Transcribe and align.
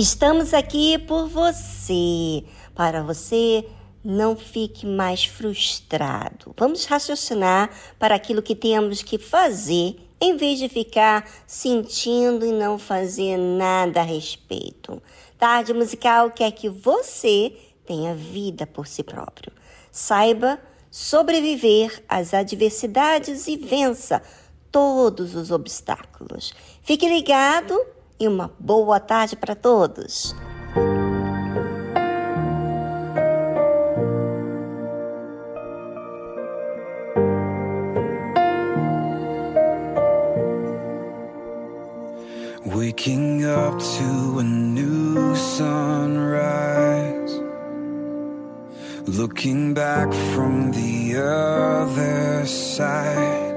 Estamos 0.00 0.54
aqui 0.54 0.96
por 0.96 1.28
você, 1.28 2.42
para 2.74 3.02
você 3.02 3.68
não 4.02 4.34
fique 4.34 4.86
mais 4.86 5.26
frustrado. 5.26 6.54
Vamos 6.56 6.86
raciocinar 6.86 7.68
para 7.98 8.14
aquilo 8.14 8.40
que 8.40 8.56
temos 8.56 9.02
que 9.02 9.18
fazer, 9.18 10.00
em 10.18 10.38
vez 10.38 10.58
de 10.58 10.70
ficar 10.70 11.28
sentindo 11.46 12.46
e 12.46 12.50
não 12.50 12.78
fazer 12.78 13.36
nada 13.36 14.00
a 14.00 14.02
respeito. 14.02 15.02
Tarde 15.38 15.74
Musical 15.74 16.30
quer 16.30 16.52
que 16.52 16.70
você 16.70 17.52
tenha 17.84 18.14
vida 18.14 18.66
por 18.66 18.86
si 18.86 19.02
próprio. 19.02 19.52
Saiba 19.92 20.58
sobreviver 20.90 22.02
às 22.08 22.32
adversidades 22.32 23.46
e 23.46 23.58
vença 23.58 24.22
todos 24.72 25.34
os 25.34 25.50
obstáculos. 25.50 26.54
Fique 26.80 27.06
ligado 27.06 27.78
e 28.20 28.28
uma 28.28 28.52
boa 28.58 29.00
tarde 29.00 29.34
para 29.34 29.56
todos. 29.56 30.36
Waking 42.66 43.46
up 43.46 43.78
to 43.78 44.38
a 44.38 44.42
new 44.42 45.34
sunrise. 45.34 46.60
Looking 49.06 49.72
back 49.74 50.12
from 50.34 50.70
the 50.70 51.16
other 51.16 52.46
side. 52.46 53.49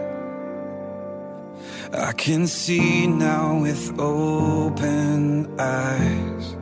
I 1.96 2.12
can 2.14 2.48
see 2.48 3.06
now 3.06 3.60
with 3.60 4.00
open 4.00 5.48
eyes. 5.60 6.56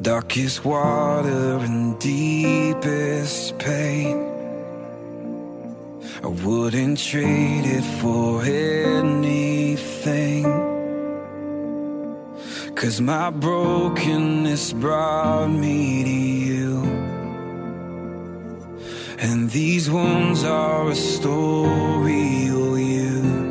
Darkest 0.00 0.64
water 0.64 1.58
and 1.58 1.98
deepest 1.98 3.58
pain. 3.58 4.16
I 6.22 6.28
wouldn't 6.28 7.00
trade 7.00 7.66
it 7.66 7.82
for 8.00 8.44
anything. 8.44 10.44
Cause 12.76 13.00
my 13.00 13.30
brokenness 13.30 14.72
brought 14.74 15.48
me 15.48 16.04
to 16.04 16.10
you. 16.10 16.82
And 19.18 19.50
these 19.50 19.90
wounds 19.90 20.44
are 20.44 20.90
a 20.90 20.94
story 20.94 22.44
you'll 22.44 22.78
use. 22.78 23.47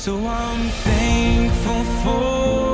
So 0.00 0.16
I'm 0.16 0.70
thankful 0.70 1.84
for 2.02 2.69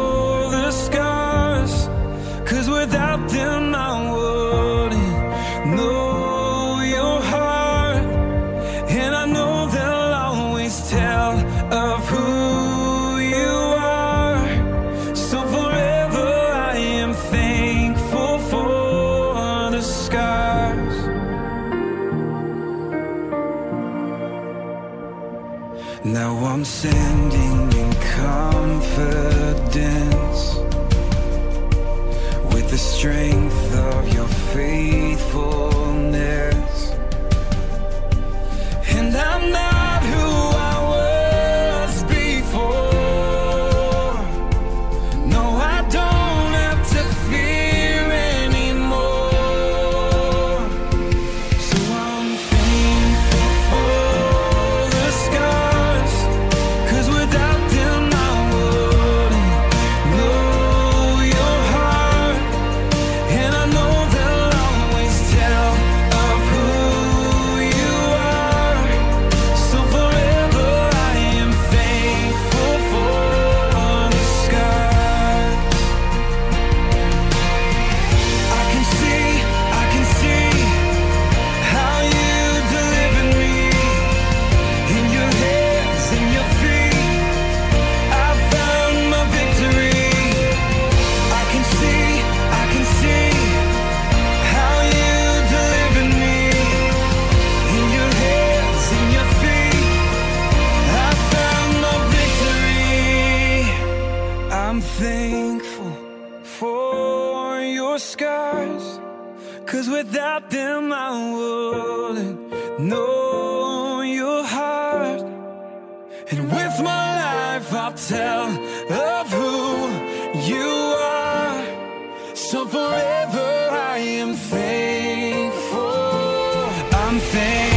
something. 127.06 127.75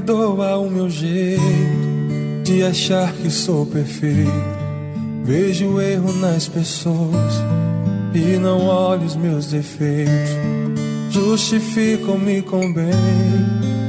Perdoa 0.00 0.56
o 0.56 0.70
meu 0.70 0.88
jeito 0.88 1.42
de 2.42 2.62
achar 2.62 3.12
que 3.12 3.30
sou 3.30 3.66
perfeito. 3.66 4.30
Vejo 5.24 5.74
o 5.74 5.80
erro 5.80 6.12
nas 6.14 6.48
pessoas 6.48 7.34
e 8.14 8.38
não 8.38 8.66
olho 8.66 9.04
os 9.04 9.14
meus 9.14 9.46
defeitos. 9.46 10.30
Justificam-me 11.10 12.40
com 12.42 12.72
bem 12.72 12.90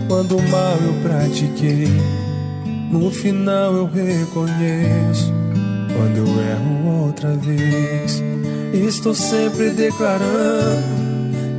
quando 0.08 0.38
o 0.38 0.50
mal 0.50 0.76
eu 0.76 0.94
pratiquei. 1.02 1.88
No 2.92 3.10
final 3.10 3.74
eu 3.74 3.86
reconheço 3.86 5.32
quando 5.96 6.18
eu 6.18 6.28
erro 6.28 7.06
outra 7.06 7.34
vez. 7.38 8.22
Estou 8.74 9.14
sempre 9.14 9.70
declarando 9.70 11.12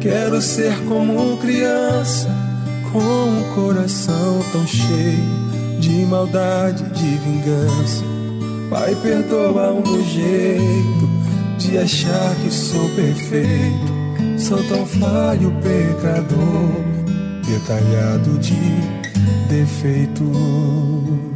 Quero 0.03 0.43
ser 0.43 0.77
como 0.89 1.37
criança, 1.37 2.29
com 2.93 2.99
um 2.99 3.55
coração 3.55 4.41
tão 4.53 4.67
cheio 4.67 5.81
de 5.81 6.05
maldade, 6.05 6.85
de 6.91 7.17
vingança. 7.17 8.05
Pai, 8.69 8.95
perdoa 9.03 9.73
o 9.73 9.83
meu 9.83 10.05
jeito 10.05 11.11
de 11.59 11.79
achar 11.79 12.35
que 12.37 12.51
sou 12.51 12.89
perfeito. 12.91 14.03
Sou 14.39 14.63
tão 14.65 14.85
falho, 14.85 15.53
pecador, 15.63 16.85
detalhado 17.47 18.39
de 18.39 18.55
defeito. 19.49 21.32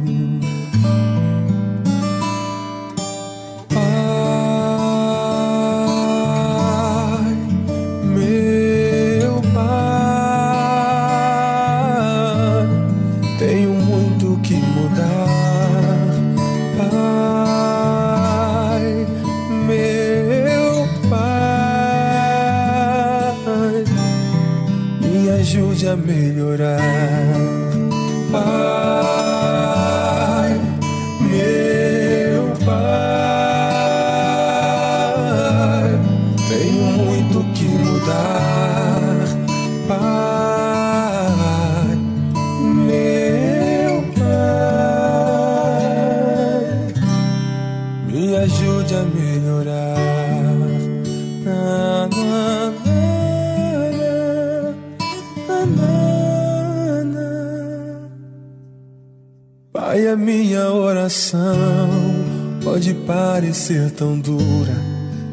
Tão 63.97 64.19
dura. 64.19 64.75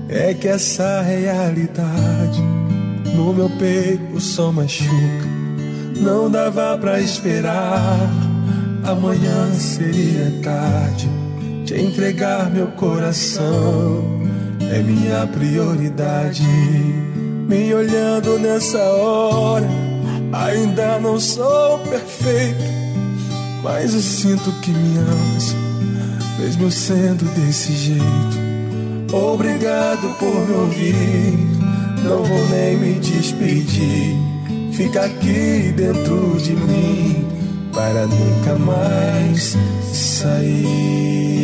É 0.09 0.33
que 0.33 0.49
essa 0.49 1.03
realidade 1.03 2.43
no 3.15 3.33
meu 3.33 3.51
peito 3.51 4.19
só 4.19 4.51
machuca. 4.51 5.29
Não 6.01 6.31
dava 6.31 6.77
pra 6.79 7.01
esperar. 7.01 7.99
Amanhã 8.85 9.53
seria 9.55 10.33
tarde 10.43 11.09
de 11.65 11.81
entregar 11.81 12.51
meu 12.51 12.69
coração. 12.69 14.03
É 14.73 14.83
minha 14.83 15.27
prioridade. 15.27 16.43
Me 17.47 17.75
olhando 17.75 18.39
nessa 18.39 18.79
hora, 18.79 19.69
ainda 20.33 20.99
não 20.99 21.21
sou 21.21 21.79
perfeito. 21.81 22.65
Mas 23.63 23.95
eu 23.95 24.01
sinto 24.01 24.51
que 24.61 24.71
me 24.71 24.99
amas, 24.99 25.57
mesmo 26.39 26.71
sendo 26.71 27.25
desse 27.35 27.73
jeito. 27.73 28.44
Obrigado 29.15 30.13
por 30.19 30.49
me 30.49 30.55
ouvir, 30.55 31.39
não 32.03 32.25
vou 32.25 32.49
nem 32.49 32.77
me 32.77 32.95
despedir. 32.95 34.17
Fica 34.73 35.05
aqui 35.05 35.73
dentro 35.77 36.37
de 36.39 36.53
mim, 36.55 37.25
para 37.73 38.09
nunca 38.09 38.57
mais 38.59 39.57
sair. 39.93 41.44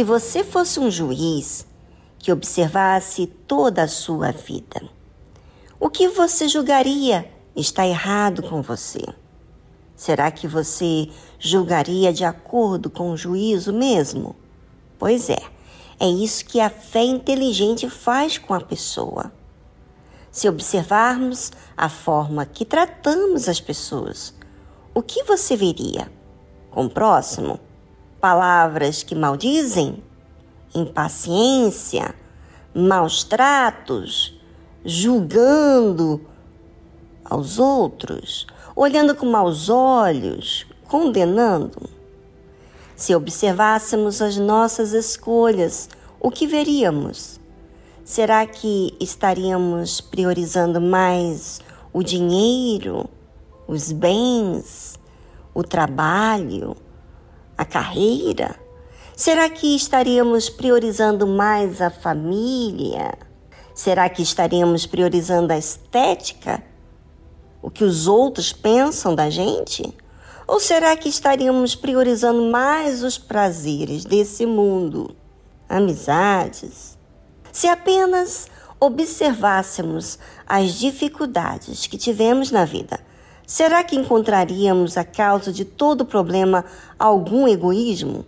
Se 0.00 0.04
você 0.04 0.42
fosse 0.42 0.80
um 0.80 0.90
juiz 0.90 1.66
que 2.18 2.32
observasse 2.32 3.26
toda 3.26 3.82
a 3.82 3.86
sua 3.86 4.32
vida, 4.32 4.88
o 5.78 5.90
que 5.90 6.08
você 6.08 6.48
julgaria 6.48 7.30
está 7.54 7.86
errado 7.86 8.42
com 8.44 8.62
você? 8.62 9.02
Será 9.94 10.30
que 10.30 10.48
você 10.48 11.10
julgaria 11.38 12.14
de 12.14 12.24
acordo 12.24 12.88
com 12.88 13.10
o 13.10 13.16
juízo 13.16 13.74
mesmo? 13.74 14.34
Pois 14.98 15.28
é, 15.28 15.42
é 15.98 16.08
isso 16.08 16.46
que 16.46 16.60
a 16.60 16.70
fé 16.70 17.04
inteligente 17.04 17.86
faz 17.90 18.38
com 18.38 18.54
a 18.54 18.60
pessoa. 18.62 19.30
Se 20.30 20.48
observarmos 20.48 21.52
a 21.76 21.90
forma 21.90 22.46
que 22.46 22.64
tratamos 22.64 23.50
as 23.50 23.60
pessoas, 23.60 24.32
o 24.94 25.02
que 25.02 25.24
você 25.24 25.54
veria? 25.54 26.10
Com 26.70 26.86
o 26.86 26.90
próximo? 26.90 27.60
Palavras 28.20 29.02
que 29.02 29.14
maldizem? 29.14 30.02
Impaciência? 30.74 32.14
Maus 32.74 33.24
tratos? 33.24 34.38
Julgando 34.84 36.20
aos 37.24 37.58
outros? 37.58 38.46
Olhando 38.76 39.14
com 39.14 39.24
maus 39.24 39.70
olhos? 39.70 40.66
Condenando? 40.86 41.88
Se 42.94 43.14
observássemos 43.14 44.20
as 44.20 44.36
nossas 44.36 44.92
escolhas, 44.92 45.88
o 46.20 46.30
que 46.30 46.46
veríamos? 46.46 47.40
Será 48.04 48.44
que 48.44 48.94
estaríamos 49.00 50.02
priorizando 50.02 50.78
mais 50.78 51.62
o 51.90 52.02
dinheiro, 52.02 53.08
os 53.66 53.90
bens, 53.90 55.00
o 55.54 55.62
trabalho, 55.62 56.76
a 57.60 57.64
carreira? 57.66 58.56
Será 59.14 59.50
que 59.50 59.76
estaríamos 59.76 60.48
priorizando 60.48 61.26
mais 61.26 61.82
a 61.82 61.90
família? 61.90 63.18
Será 63.74 64.08
que 64.08 64.22
estaríamos 64.22 64.86
priorizando 64.86 65.52
a 65.52 65.58
estética? 65.58 66.62
O 67.60 67.70
que 67.70 67.84
os 67.84 68.06
outros 68.06 68.50
pensam 68.50 69.14
da 69.14 69.28
gente? 69.28 69.94
Ou 70.46 70.58
será 70.58 70.96
que 70.96 71.10
estaríamos 71.10 71.74
priorizando 71.74 72.50
mais 72.50 73.02
os 73.02 73.18
prazeres 73.18 74.06
desse 74.06 74.46
mundo? 74.46 75.14
Amizades, 75.68 76.98
se 77.52 77.68
apenas 77.68 78.48
observássemos 78.80 80.18
as 80.46 80.72
dificuldades 80.72 81.86
que 81.86 81.98
tivemos 81.98 82.50
na 82.50 82.64
vida, 82.64 82.98
será 83.50 83.82
que 83.82 83.96
encontraríamos 83.96 84.96
a 84.96 85.02
causa 85.02 85.52
de 85.52 85.64
todo 85.64 86.04
problema 86.04 86.64
algum 86.96 87.48
egoísmo? 87.48 88.24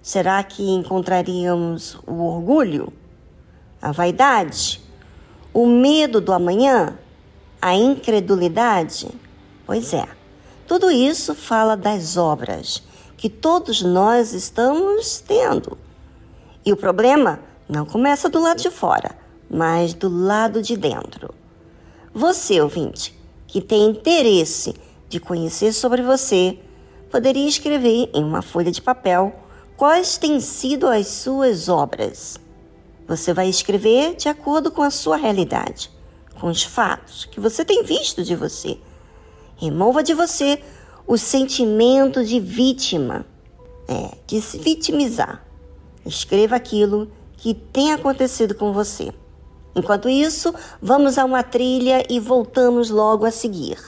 Será 0.00 0.42
que 0.42 0.62
encontraríamos 0.70 1.98
o 2.06 2.22
orgulho, 2.22 2.90
a 3.82 3.92
vaidade, 3.92 4.80
o 5.52 5.66
medo 5.66 6.18
do 6.18 6.32
amanhã, 6.32 6.96
a 7.60 7.74
incredulidade? 7.74 9.10
Pois 9.66 9.92
é, 9.92 10.08
tudo 10.66 10.90
isso 10.90 11.34
fala 11.34 11.76
das 11.76 12.16
obras 12.16 12.82
que 13.18 13.28
todos 13.28 13.82
nós 13.82 14.32
estamos 14.32 15.20
tendo. 15.20 15.76
E 16.64 16.72
o 16.72 16.76
problema 16.76 17.38
não 17.68 17.84
começa 17.84 18.30
do 18.30 18.40
lado 18.40 18.62
de 18.62 18.70
fora, 18.70 19.14
mas 19.50 19.92
do 19.92 20.08
lado 20.08 20.62
de 20.62 20.74
dentro. 20.74 21.34
Você, 22.14 22.58
ouvinte, 22.62 23.17
que 23.48 23.60
tem 23.60 23.86
interesse 23.86 24.74
de 25.08 25.18
conhecer 25.18 25.72
sobre 25.72 26.02
você, 26.02 26.58
poderia 27.10 27.48
escrever 27.48 28.10
em 28.14 28.22
uma 28.22 28.42
folha 28.42 28.70
de 28.70 28.82
papel 28.82 29.34
quais 29.76 30.18
têm 30.18 30.38
sido 30.38 30.86
as 30.86 31.06
suas 31.08 31.68
obras. 31.68 32.36
Você 33.08 33.32
vai 33.32 33.48
escrever 33.48 34.14
de 34.16 34.28
acordo 34.28 34.70
com 34.70 34.82
a 34.82 34.90
sua 34.90 35.16
realidade, 35.16 35.90
com 36.38 36.48
os 36.48 36.62
fatos 36.62 37.24
que 37.24 37.40
você 37.40 37.64
tem 37.64 37.82
visto 37.82 38.22
de 38.22 38.36
você. 38.36 38.78
Remova 39.56 40.02
de 40.02 40.12
você 40.12 40.62
o 41.06 41.16
sentimento 41.16 42.22
de 42.22 42.38
vítima, 42.38 43.24
é, 43.88 44.18
de 44.26 44.42
se 44.42 44.58
vitimizar. 44.58 45.42
Escreva 46.04 46.56
aquilo 46.56 47.10
que 47.38 47.54
tem 47.54 47.92
acontecido 47.92 48.54
com 48.54 48.74
você. 48.74 49.10
Enquanto 49.78 50.08
isso, 50.08 50.52
vamos 50.82 51.16
a 51.18 51.24
uma 51.24 51.42
trilha 51.44 52.04
e 52.10 52.18
voltamos 52.18 52.90
logo 52.90 53.24
a 53.24 53.30
seguir. 53.30 53.78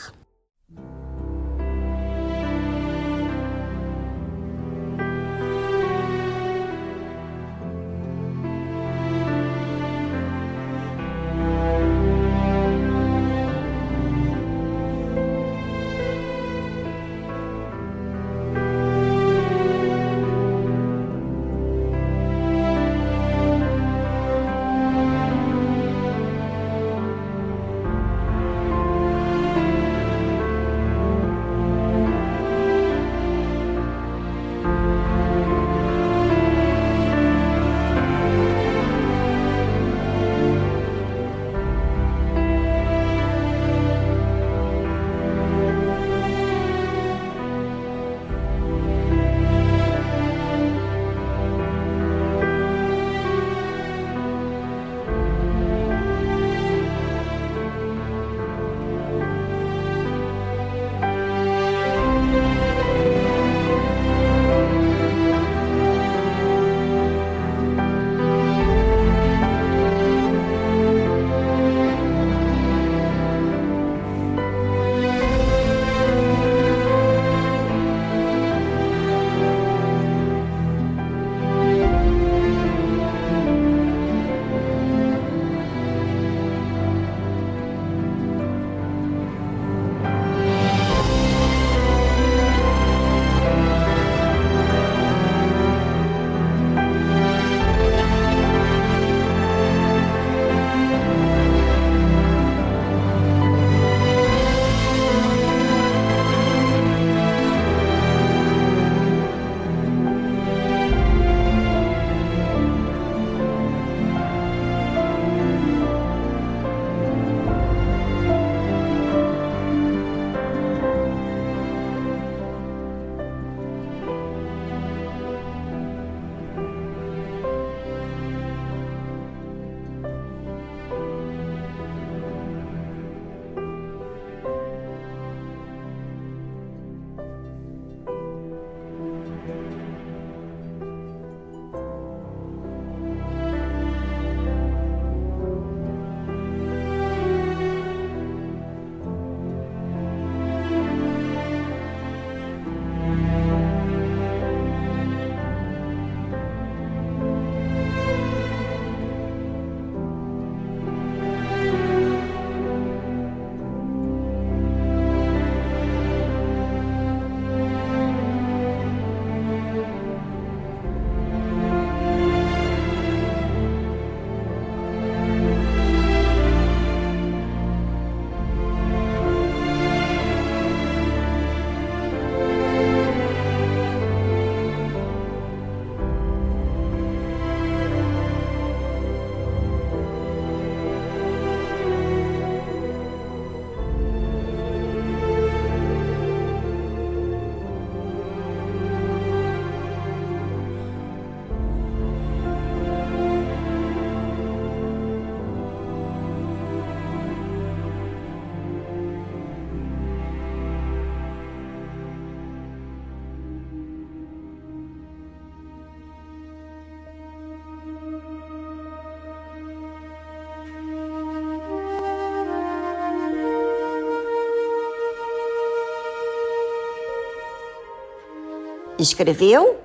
Escreveu? 229.00 229.78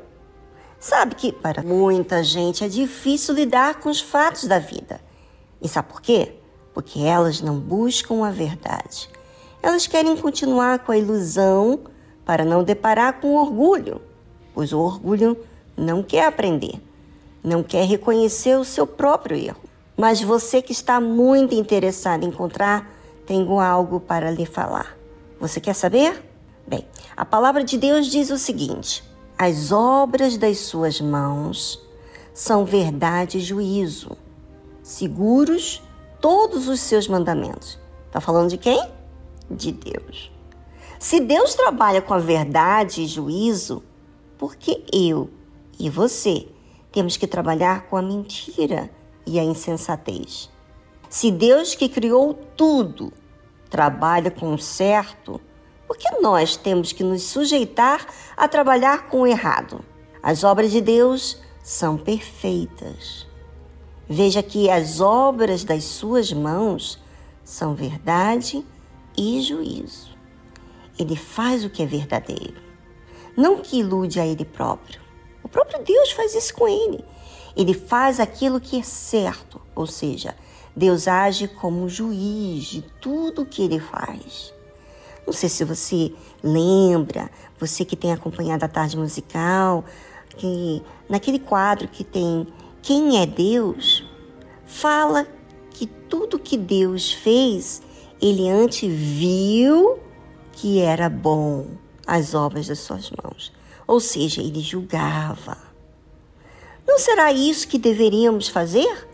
Sabe 0.77 1.15
que 1.15 1.31
para 1.31 1.63
muita 1.63 2.21
gente 2.21 2.65
é 2.65 2.67
difícil 2.67 3.33
lidar 3.33 3.75
com 3.75 3.89
os 3.89 4.01
fatos 4.01 4.43
da 4.43 4.59
vida. 4.59 4.99
E 5.61 5.69
sabe 5.69 5.87
por 5.87 6.01
quê? 6.01 6.35
Porque 6.73 6.99
elas 6.99 7.39
não 7.39 7.57
buscam 7.57 8.25
a 8.25 8.29
verdade. 8.29 9.09
Elas 9.63 9.87
querem 9.87 10.17
continuar 10.17 10.79
com 10.79 10.91
a 10.91 10.97
ilusão 10.97 11.79
para 12.25 12.43
não 12.43 12.61
deparar 12.61 13.21
com 13.21 13.35
orgulho, 13.35 14.01
pois 14.53 14.73
o 14.73 14.79
orgulho 14.79 15.37
não 15.77 16.03
quer 16.03 16.25
aprender, 16.25 16.81
não 17.41 17.63
quer 17.63 17.85
reconhecer 17.85 18.57
o 18.57 18.65
seu 18.65 18.85
próprio 18.85 19.37
erro. 19.37 19.61
Mas 19.95 20.21
você 20.21 20.61
que 20.61 20.73
está 20.73 20.99
muito 20.99 21.55
interessado 21.55 22.25
em 22.25 22.27
encontrar, 22.27 22.91
tenho 23.25 23.61
algo 23.61 24.01
para 24.01 24.29
lhe 24.29 24.45
falar. 24.45 24.97
Você 25.39 25.61
quer 25.61 25.73
saber? 25.73 26.34
Bem, 26.67 26.87
a 27.15 27.23
palavra 27.23 27.63
de 27.63 27.77
Deus 27.77 28.07
diz 28.07 28.31
o 28.31 28.37
seguinte: 28.37 29.03
as 29.37 29.71
obras 29.71 30.37
das 30.37 30.59
suas 30.59 30.99
mãos 30.99 31.79
são 32.33 32.65
verdade 32.65 33.37
e 33.37 33.41
juízo, 33.41 34.17
seguros 34.81 35.83
todos 36.19 36.67
os 36.67 36.79
seus 36.79 37.07
mandamentos. 37.07 37.77
Está 38.07 38.19
falando 38.19 38.49
de 38.49 38.57
quem? 38.57 38.89
De 39.49 39.71
Deus. 39.71 40.31
Se 40.97 41.19
Deus 41.19 41.53
trabalha 41.53 42.01
com 42.01 42.13
a 42.13 42.19
verdade 42.19 43.03
e 43.03 43.07
juízo, 43.07 43.83
por 44.37 44.55
que 44.55 44.83
eu 44.91 45.29
e 45.79 45.89
você 45.89 46.47
temos 46.91 47.15
que 47.15 47.27
trabalhar 47.27 47.87
com 47.87 47.95
a 47.97 48.01
mentira 48.01 48.89
e 49.25 49.39
a 49.39 49.43
insensatez? 49.43 50.49
Se 51.09 51.29
Deus 51.29 51.75
que 51.75 51.87
criou 51.87 52.33
tudo 52.33 53.13
trabalha 53.69 54.31
com 54.31 54.53
o 54.53 54.57
certo, 54.57 55.39
por 55.87 55.97
que 55.97 56.09
nós 56.19 56.57
temos 56.57 56.91
que 56.91 57.03
nos 57.03 57.23
sujeitar 57.23 58.05
a 58.35 58.47
trabalhar 58.47 59.07
com 59.07 59.21
o 59.21 59.27
errado? 59.27 59.83
As 60.21 60.43
obras 60.43 60.71
de 60.71 60.81
Deus 60.81 61.39
são 61.63 61.97
perfeitas. 61.97 63.27
Veja 64.07 64.41
que 64.41 64.69
as 64.69 64.99
obras 64.99 65.63
das 65.63 65.83
suas 65.83 66.31
mãos 66.31 66.99
são 67.43 67.75
verdade 67.75 68.65
e 69.15 69.41
juízo. 69.41 70.09
Ele 70.97 71.15
faz 71.15 71.63
o 71.63 71.69
que 71.69 71.83
é 71.83 71.85
verdadeiro, 71.85 72.61
não 73.37 73.57
que 73.61 73.79
ilude 73.79 74.19
a 74.19 74.25
ele 74.25 74.45
próprio. 74.45 75.01
O 75.43 75.49
próprio 75.49 75.83
Deus 75.83 76.11
faz 76.11 76.33
isso 76.33 76.53
com 76.53 76.67
ele. 76.67 77.05
Ele 77.55 77.73
faz 77.73 78.19
aquilo 78.19 78.59
que 78.59 78.79
é 78.79 78.83
certo, 78.83 79.61
ou 79.75 79.85
seja, 79.85 80.35
Deus 80.75 81.07
age 81.07 81.47
como 81.47 81.87
juiz 81.87 82.65
de 82.65 82.81
tudo 82.81 83.43
o 83.43 83.45
que 83.45 83.61
ele 83.61 83.79
faz. 83.79 84.54
Não 85.25 85.33
sei 85.33 85.49
se 85.49 85.63
você 85.63 86.13
lembra, 86.43 87.29
você 87.59 87.83
que 87.83 87.95
tem 87.95 88.11
acompanhado 88.11 88.63
a 88.63 88.67
tarde 88.67 88.97
musical, 88.97 89.83
que 90.37 90.83
naquele 91.09 91.39
quadro 91.39 91.87
que 91.87 92.03
tem 92.03 92.47
Quem 92.81 93.21
é 93.21 93.25
Deus, 93.25 94.07
fala 94.65 95.27
que 95.71 95.87
tudo 95.87 96.37
que 96.37 96.57
Deus 96.57 97.11
fez, 97.11 97.81
ele 98.21 98.49
antes 98.49 98.91
viu 98.91 99.99
que 100.51 100.79
era 100.79 101.09
bom 101.09 101.67
as 102.05 102.33
obras 102.35 102.67
das 102.67 102.79
suas 102.79 103.09
mãos. 103.11 103.51
Ou 103.87 103.99
seja, 103.99 104.41
ele 104.41 104.61
julgava. 104.61 105.57
Não 106.87 106.99
será 106.99 107.33
isso 107.33 107.67
que 107.67 107.79
deveríamos 107.79 108.47
fazer? 108.47 109.07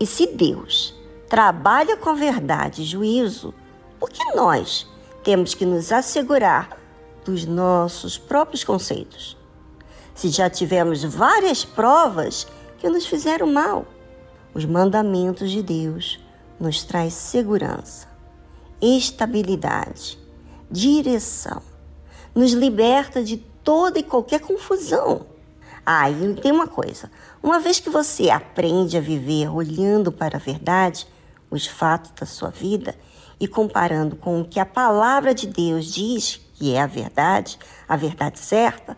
E 0.00 0.06
se 0.06 0.26
Deus 0.26 0.94
trabalha 1.28 1.96
com 1.96 2.14
verdade 2.14 2.82
e 2.82 2.84
juízo, 2.84 3.54
por 3.98 4.10
que 4.10 4.24
nós 4.34 4.86
temos 5.22 5.54
que 5.54 5.66
nos 5.66 5.92
assegurar 5.92 6.78
dos 7.24 7.44
nossos 7.44 8.16
próprios 8.16 8.64
conceitos? 8.64 9.36
Se 10.14 10.28
já 10.28 10.48
tivemos 10.48 11.04
várias 11.04 11.64
provas 11.64 12.46
que 12.78 12.88
nos 12.88 13.06
fizeram 13.06 13.46
mal, 13.46 13.86
os 14.54 14.64
mandamentos 14.64 15.50
de 15.50 15.62
Deus 15.62 16.18
nos 16.58 16.82
traz 16.82 17.14
segurança, 17.14 18.08
estabilidade, 18.80 20.18
direção, 20.70 21.62
nos 22.34 22.52
liberta 22.52 23.22
de 23.22 23.36
toda 23.36 23.98
e 23.98 24.02
qualquer 24.02 24.40
confusão. 24.40 25.26
Ah, 25.84 26.10
e 26.10 26.34
tem 26.34 26.52
uma 26.52 26.66
coisa: 26.66 27.10
uma 27.42 27.60
vez 27.60 27.80
que 27.80 27.90
você 27.90 28.30
aprende 28.30 28.96
a 28.96 29.00
viver 29.00 29.48
olhando 29.48 30.10
para 30.12 30.36
a 30.36 30.40
verdade, 30.40 31.06
os 31.50 31.66
fatos 31.66 32.10
da 32.12 32.26
sua 32.26 32.50
vida, 32.50 32.94
e 33.40 33.46
comparando 33.46 34.16
com 34.16 34.40
o 34.40 34.44
que 34.44 34.58
a 34.58 34.66
palavra 34.66 35.34
de 35.34 35.46
Deus 35.46 35.86
diz 35.86 36.40
que 36.54 36.74
é 36.74 36.82
a 36.82 36.86
verdade, 36.86 37.58
a 37.88 37.96
verdade 37.96 38.38
certa, 38.38 38.96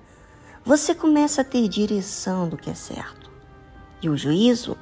você 0.64 0.94
começa 0.94 1.42
a 1.42 1.44
ter 1.44 1.68
direção 1.68 2.48
do 2.48 2.56
que 2.56 2.70
é 2.70 2.74
certo. 2.74 3.30
E 4.02 4.08
o 4.08 4.16
juízo 4.16 4.76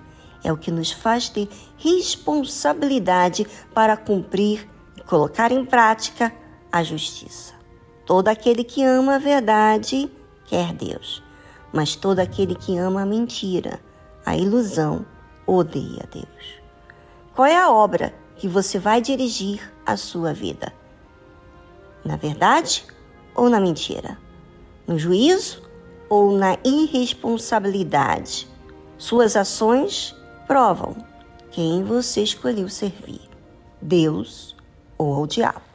é 0.44 0.52
o 0.52 0.56
que 0.56 0.70
nos 0.70 0.92
faz 0.92 1.28
ter 1.28 1.48
responsabilidade 1.76 3.46
para 3.74 3.96
cumprir 3.96 4.68
e 4.96 5.02
colocar 5.02 5.50
em 5.50 5.64
prática 5.64 6.32
a 6.70 6.82
justiça. 6.82 7.54
Todo 8.06 8.28
aquele 8.28 8.62
que 8.62 8.84
ama 8.84 9.16
a 9.16 9.18
verdade 9.18 10.10
quer 10.46 10.72
Deus, 10.72 11.22
mas 11.72 11.96
todo 11.96 12.20
aquele 12.20 12.54
que 12.54 12.78
ama 12.78 13.02
a 13.02 13.06
mentira, 13.06 13.80
a 14.24 14.36
ilusão, 14.36 15.04
odeia 15.46 16.08
Deus. 16.12 16.60
Qual 17.34 17.46
é 17.46 17.56
a 17.56 17.70
obra 17.70 18.14
que 18.38 18.48
você 18.48 18.78
vai 18.78 19.00
dirigir 19.00 19.60
a 19.84 19.96
sua 19.96 20.32
vida? 20.32 20.72
Na 22.04 22.16
verdade 22.16 22.86
ou 23.34 23.50
na 23.50 23.60
mentira? 23.60 24.16
No 24.86 24.98
juízo 24.98 25.62
ou 26.08 26.32
na 26.32 26.56
irresponsabilidade? 26.64 28.48
Suas 28.96 29.36
ações 29.36 30.14
provam 30.46 30.96
quem 31.50 31.82
você 31.82 32.22
escolheu 32.22 32.68
servir: 32.68 33.20
Deus 33.82 34.56
ou 34.96 35.14
ao 35.14 35.26
diabo. 35.26 35.67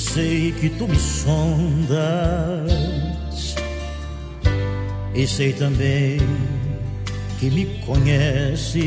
Sei 0.00 0.52
que 0.52 0.70
tu 0.70 0.88
me 0.88 0.98
sondas 0.98 2.70
e 5.14 5.26
sei 5.26 5.52
também 5.52 6.18
que 7.38 7.50
me 7.50 7.66
conheces. 7.86 8.80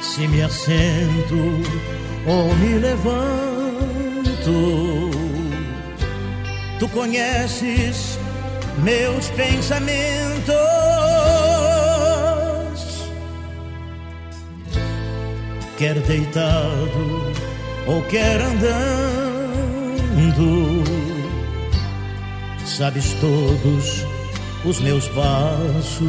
Se 0.00 0.26
me 0.28 0.42
assento 0.42 1.60
ou 2.26 2.54
me 2.56 2.78
levanto, 2.78 4.30
tu 6.78 6.88
conheces 6.88 8.18
meus 8.82 9.28
pensamentos. 9.30 10.67
Quer 15.78 15.94
deitado 16.00 17.32
ou 17.86 18.02
quer 18.02 18.40
andando, 18.42 18.82
sabes 22.66 23.12
todos 23.20 24.04
os 24.64 24.80
meus 24.80 25.06
passos. 25.10 26.02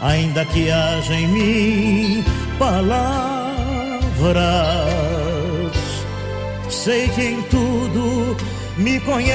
Ainda 0.00 0.46
que 0.46 0.70
haja 0.70 1.12
em 1.12 1.28
mim 1.28 2.24
palavras, 2.58 3.34
sei 6.70 7.08
que 7.08 7.22
em 7.22 7.42
tudo 7.42 8.34
me 8.78 8.98
conheces, 9.00 9.34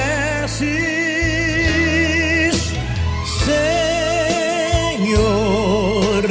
Senhor. 5.05 5.48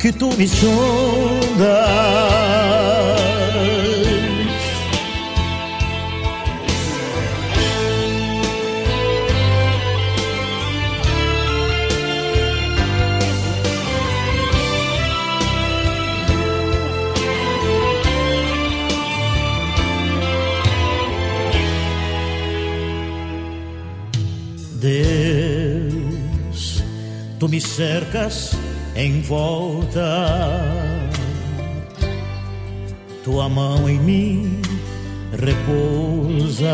que 0.00 0.12
tu 0.12 0.30
me 0.38 0.46
sondas. 0.46 2.00
tu 27.38 27.48
me 27.48 27.58
cercas 27.58 28.49
em 29.00 29.22
volta, 29.22 30.60
tua 33.24 33.48
mão 33.48 33.88
em 33.88 33.98
mim 33.98 34.60
repousa. 35.40 36.68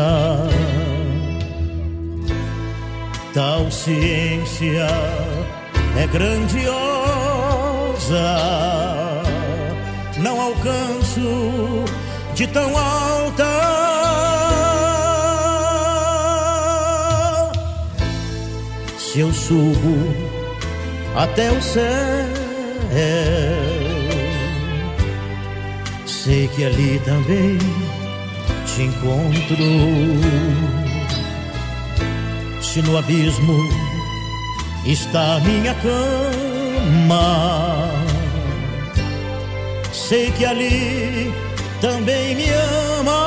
Tal 3.33 3.71
ciência 3.71 4.89
é 5.97 6.07
grandiosa, 6.07 6.73
não 10.17 10.41
alcanço 10.41 11.85
de 12.35 12.45
tão 12.47 12.77
alta. 12.77 13.45
Se 18.97 19.21
eu 19.21 19.31
subo 19.31 20.37
até 21.17 21.51
o 21.51 21.61
céu. 21.61 22.16
Sei 26.05 26.47
que 26.49 26.65
ali 26.65 26.99
também 27.05 27.57
te 28.65 28.83
encontro. 28.83 29.57
Se 32.61 32.81
no 32.81 32.97
abismo 32.97 33.57
está 34.85 35.39
minha 35.41 35.73
cama, 35.75 37.21
sei 39.91 40.31
que 40.31 40.45
ali 40.45 41.33
também 41.81 42.35
me 42.35 42.49
ama. 42.99 43.26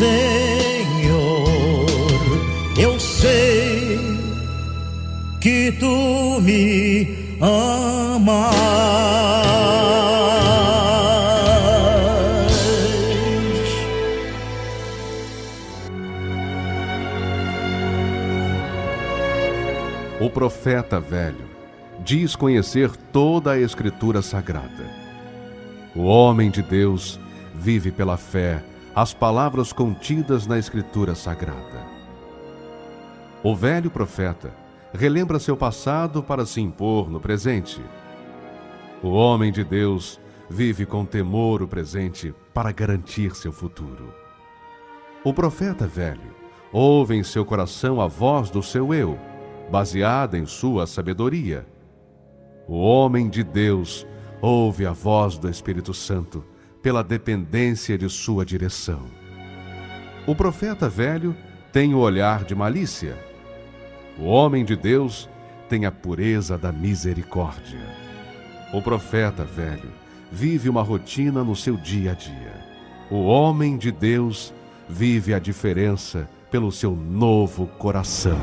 Senhor. 0.00 1.86
Eu 2.78 2.98
sei 2.98 3.98
que 5.42 5.72
tu 5.72 6.40
me 6.40 7.36
amas. 7.38 8.54
O 20.18 20.30
profeta 20.30 20.98
velho 20.98 21.36
diz 22.02 22.34
conhecer 22.34 22.90
toda 23.12 23.52
a 23.52 23.58
Escritura 23.58 24.22
Sagrada 24.22 25.10
o 25.94 26.02
homem 26.04 26.50
de 26.50 26.62
Deus 26.62 27.18
vive 27.54 27.90
pela 27.90 28.16
fé 28.16 28.62
as 28.94 29.14
palavras 29.14 29.72
contidas 29.72 30.46
na 30.46 30.58
Escritura 30.58 31.14
Sagrada. 31.14 31.86
O 33.42 33.54
velho 33.54 33.90
profeta 33.90 34.52
relembra 34.92 35.38
seu 35.38 35.56
passado 35.56 36.22
para 36.22 36.44
se 36.44 36.60
impor 36.60 37.08
no 37.08 37.20
presente. 37.20 37.80
O 39.02 39.10
homem 39.10 39.52
de 39.52 39.62
Deus 39.62 40.20
vive 40.48 40.84
com 40.84 41.04
temor 41.04 41.62
o 41.62 41.68
presente 41.68 42.34
para 42.52 42.72
garantir 42.72 43.36
seu 43.36 43.52
futuro. 43.52 44.12
O 45.22 45.32
profeta 45.32 45.86
velho 45.86 46.34
ouve 46.72 47.14
em 47.14 47.22
seu 47.22 47.44
coração 47.44 48.00
a 48.00 48.08
voz 48.08 48.50
do 48.50 48.62
seu 48.62 48.92
eu, 48.92 49.16
baseada 49.70 50.36
em 50.36 50.46
sua 50.46 50.86
sabedoria. 50.86 51.64
O 52.66 52.78
homem 52.80 53.28
de 53.28 53.44
Deus 53.44 54.04
ouve 54.42 54.84
a 54.84 54.92
voz 54.92 55.38
do 55.38 55.48
Espírito 55.48 55.94
Santo 55.94 56.44
pela 56.82 57.02
dependência 57.02 57.96
de 57.96 58.08
sua 58.08 58.44
direção. 58.44 59.04
O 60.26 60.34
profeta 60.34 60.88
velho 60.88 61.34
tem 61.72 61.94
o 61.94 61.98
olhar 61.98 62.44
de 62.44 62.54
malícia. 62.54 63.16
O 64.18 64.24
homem 64.24 64.64
de 64.64 64.76
Deus 64.76 65.28
tem 65.68 65.86
a 65.86 65.92
pureza 65.92 66.58
da 66.58 66.72
misericórdia. 66.72 67.80
O 68.72 68.82
profeta 68.82 69.44
velho 69.44 69.90
vive 70.30 70.68
uma 70.68 70.82
rotina 70.82 71.42
no 71.42 71.56
seu 71.56 71.76
dia 71.76 72.12
a 72.12 72.14
dia. 72.14 72.64
O 73.10 73.24
homem 73.24 73.76
de 73.76 73.90
Deus 73.90 74.54
vive 74.88 75.34
a 75.34 75.38
diferença 75.38 76.28
pelo 76.50 76.70
seu 76.70 76.94
novo 76.94 77.66
coração. 77.66 78.38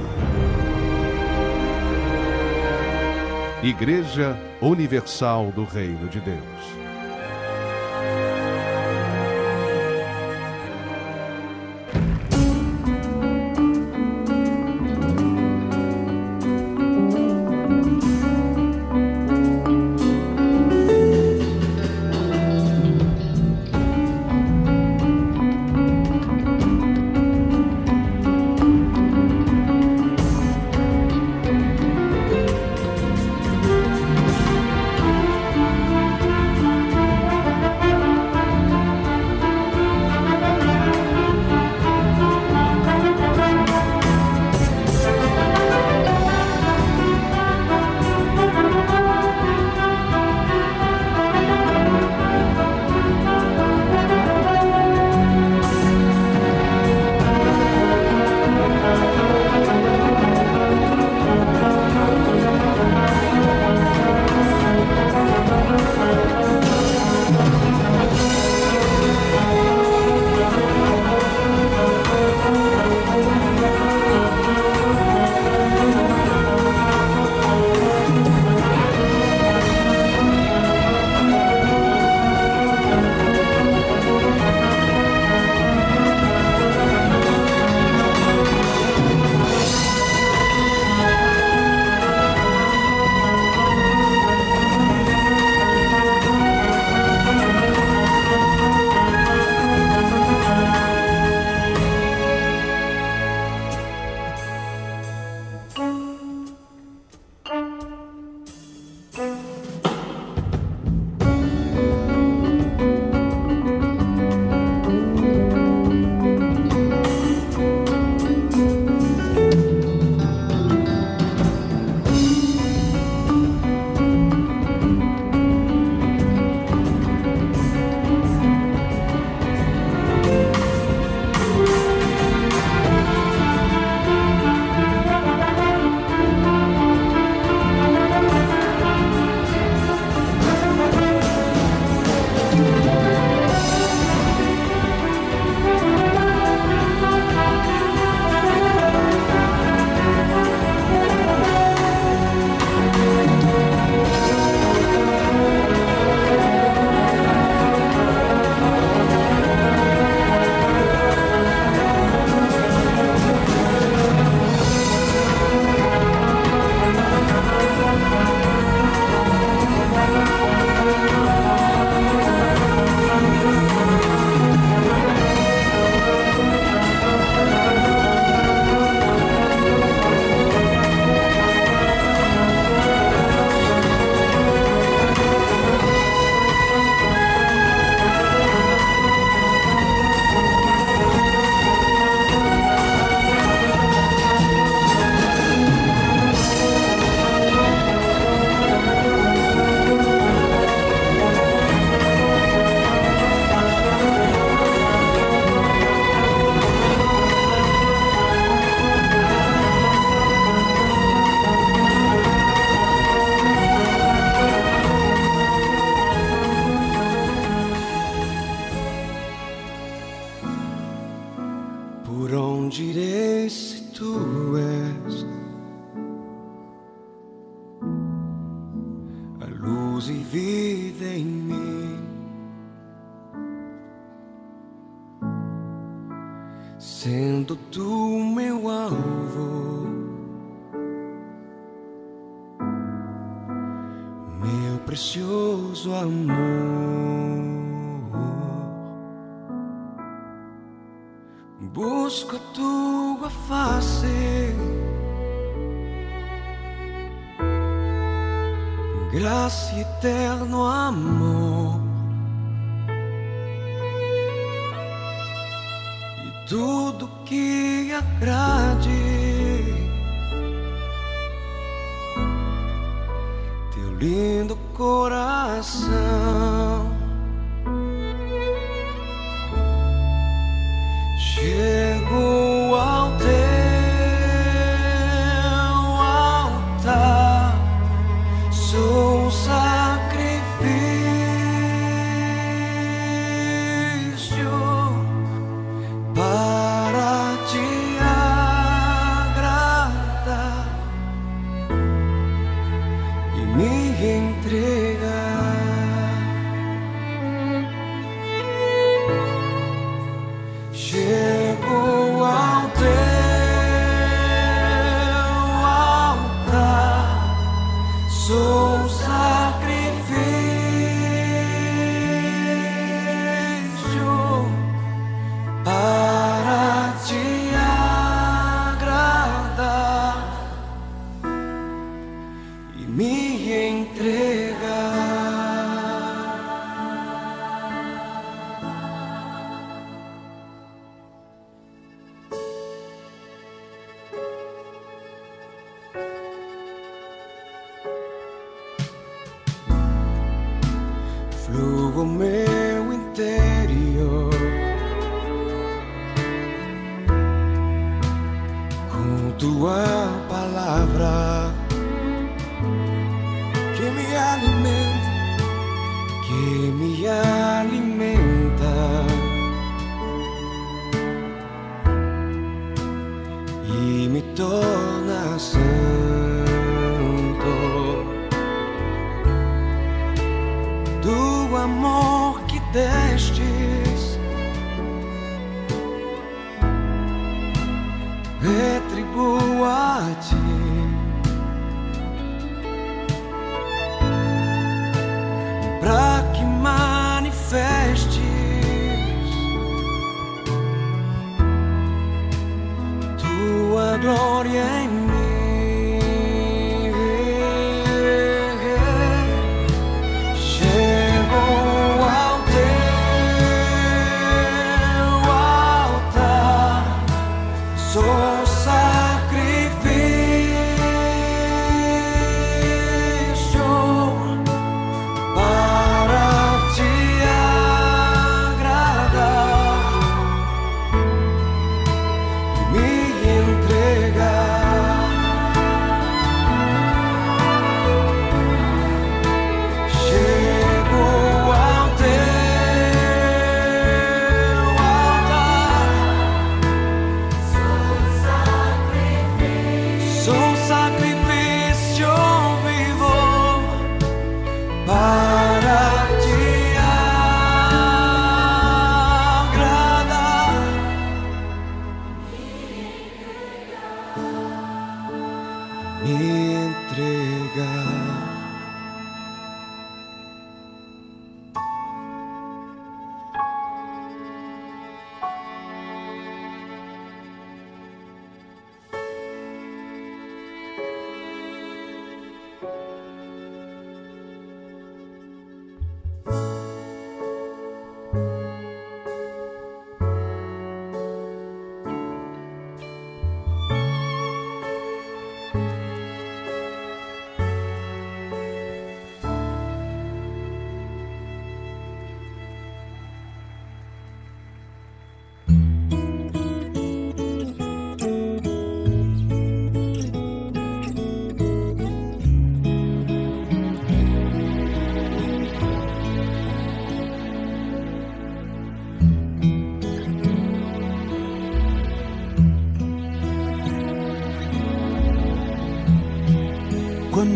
Igreja 3.63 4.38
Universal 4.62 5.52
do 5.52 5.63
Reino 5.63 6.08
de 6.08 6.19
Deus. 6.19 6.77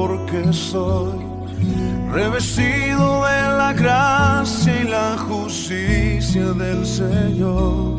porque 0.00 0.50
soy 0.50 1.18
revestido 2.10 3.22
de 3.26 3.42
la 3.60 3.74
gracia 3.74 4.80
y 4.80 4.88
la 4.88 5.18
justicia 5.28 6.46
del 6.54 6.86
Señor. 6.86 7.98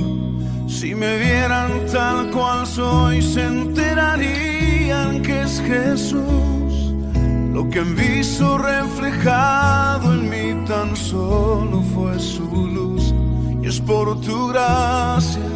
Si 0.67 0.95
me 0.95 1.11
vieran 1.19 1.69
tal 1.91 2.31
cual 2.31 2.65
soy, 2.65 3.21
se 3.21 3.45
enterarían 3.45 5.21
que 5.21 5.41
es 5.43 5.61
Jesús 5.61 6.73
lo 7.53 7.69
que 7.69 7.79
han 7.79 7.95
visto 7.95 8.57
reflejado 8.57 10.13
en 10.15 10.23
mí 10.33 10.65
tan 10.67 10.95
solo 10.95 11.83
fue 11.93 12.17
su 12.17 12.47
luz. 12.77 13.13
Y 13.61 13.67
es 13.67 13.79
por 13.79 14.19
tu 14.21 14.47
gracia 14.47 15.49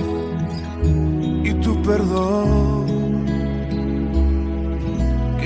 y 1.43 1.54
tu 1.56 1.82
perdón 1.82 2.85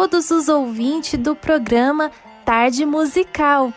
Todos 0.00 0.30
os 0.30 0.48
ouvintes 0.48 1.18
do 1.18 1.34
programa 1.34 2.12
Tarde 2.44 2.86
Musical. 2.86 3.72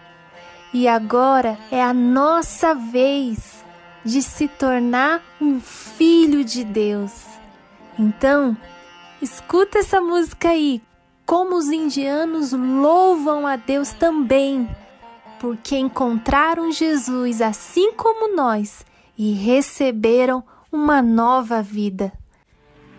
E 0.72 0.88
agora 0.88 1.58
é 1.70 1.82
a 1.82 1.92
nossa 1.92 2.74
vez 2.74 3.62
de 4.04 4.22
se 4.22 4.48
tornar 4.48 5.22
um 5.40 5.60
filho 5.60 6.44
de 6.44 6.64
Deus. 6.64 7.24
Então, 7.98 8.56
escuta 9.20 9.78
essa 9.78 10.00
música 10.00 10.48
aí, 10.48 10.82
como 11.26 11.56
os 11.56 11.68
indianos 11.68 12.52
louvam 12.52 13.46
a 13.46 13.56
Deus 13.56 13.92
também, 13.92 14.68
porque 15.38 15.76
encontraram 15.76 16.72
Jesus 16.72 17.40
assim 17.42 17.92
como 17.92 18.34
nós 18.34 18.84
e 19.16 19.32
receberam 19.32 20.42
uma 20.70 21.02
nova 21.02 21.62
vida. 21.62 22.12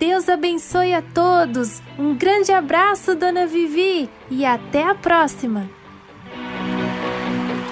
Deus 0.03 0.29
abençoe 0.29 0.95
a 0.95 1.03
todos. 1.03 1.83
Um 1.99 2.15
grande 2.15 2.53
abraço, 2.53 3.15
Dona 3.17 3.47
Vivi, 3.47 4.09
e 4.31 4.45
até 4.45 4.83
a 4.85 4.95
próxima. 4.95 5.69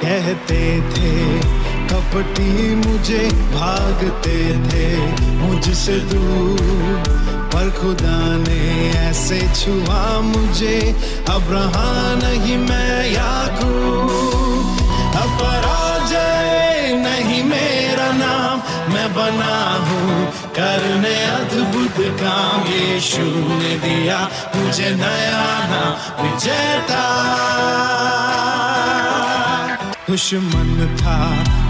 कहते 0.00 0.62
थे 0.94 1.12
कपटी 1.90 2.50
मुझे 2.84 3.22
भागते 3.54 4.38
थे 4.70 4.86
मुझसे 5.40 5.96
दूर 6.10 6.60
पर 7.52 7.70
खुदा 7.78 8.18
ने 8.44 8.60
ऐसे 9.08 9.40
छुआ 9.60 10.02
मुझे 10.30 10.76
अब 11.34 11.50
रहा 11.54 11.88
नहीं 12.22 12.58
मैं 12.68 12.94
याकूब 13.12 14.10
अब 15.22 15.30
पराजय 15.40 16.92
नहीं 17.06 17.42
मेरा 17.50 18.10
नाम 18.22 18.56
मैं 18.94 19.08
बना 19.18 19.56
हूँ 19.88 19.89
करने 20.31 21.23
अद्भुत 21.23 21.95
काम 21.99 22.73
यीशु 22.73 23.21
ने 23.21 23.77
दिया। 23.77 24.29
मुझे 24.55 24.89
नया 24.89 25.67
नाम 25.67 26.25
विजेता। 26.25 27.31
दुश्मन 30.09 30.97
था, 31.01 31.17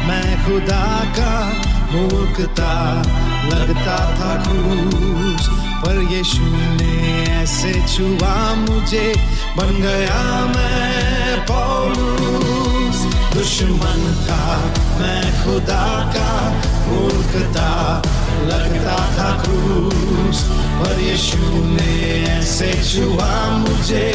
मैं 0.07 0.45
खुदा 0.45 1.03
का 1.05 1.53
मूर्खता। 1.91 3.03
लगता 3.47 3.97
था 3.97 4.43
क्रूस, 4.43 5.47
पर 5.86 6.07
यीशु 6.12 6.41
ने 6.41 7.26
ऐसे 7.30 7.74
छुआ 7.74 8.53
मुझे। 8.53 9.14
बन 9.57 9.68
गया 9.68 10.45
मैं 10.45 11.45
पौलुस। 11.51 13.16
दुश्मन 13.34 14.01
था, 14.30 14.57
मैं 14.99 15.45
खुदा 15.45 16.14
का 16.16 16.51
मूर्खता। 16.88 18.01
लगता 18.50 18.98
था 19.18 19.30
क्रूस 19.44 20.39
पर 20.80 21.00
यीशु 21.00 21.44
ने 21.76 21.92
ऐसे 22.38 22.72
छुआ 22.89 23.34
मुझे। 23.58 24.08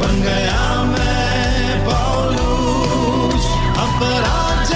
बन 0.00 0.14
गया 0.22 0.82
मैं 0.84 1.84
पौलूस 1.86 3.44
अपराजय 3.84 4.73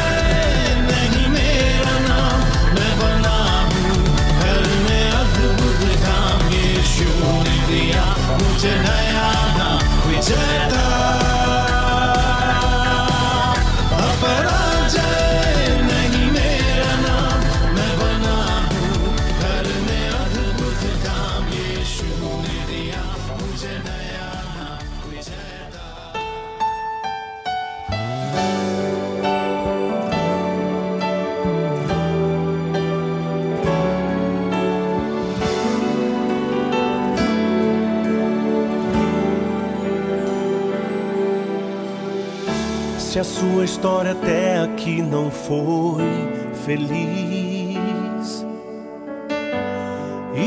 a 43.19 43.25
sua 43.25 43.65
história 43.65 44.13
até 44.13 44.61
aqui 44.61 45.03
não 45.03 45.29
foi 45.31 46.05
feliz, 46.65 48.47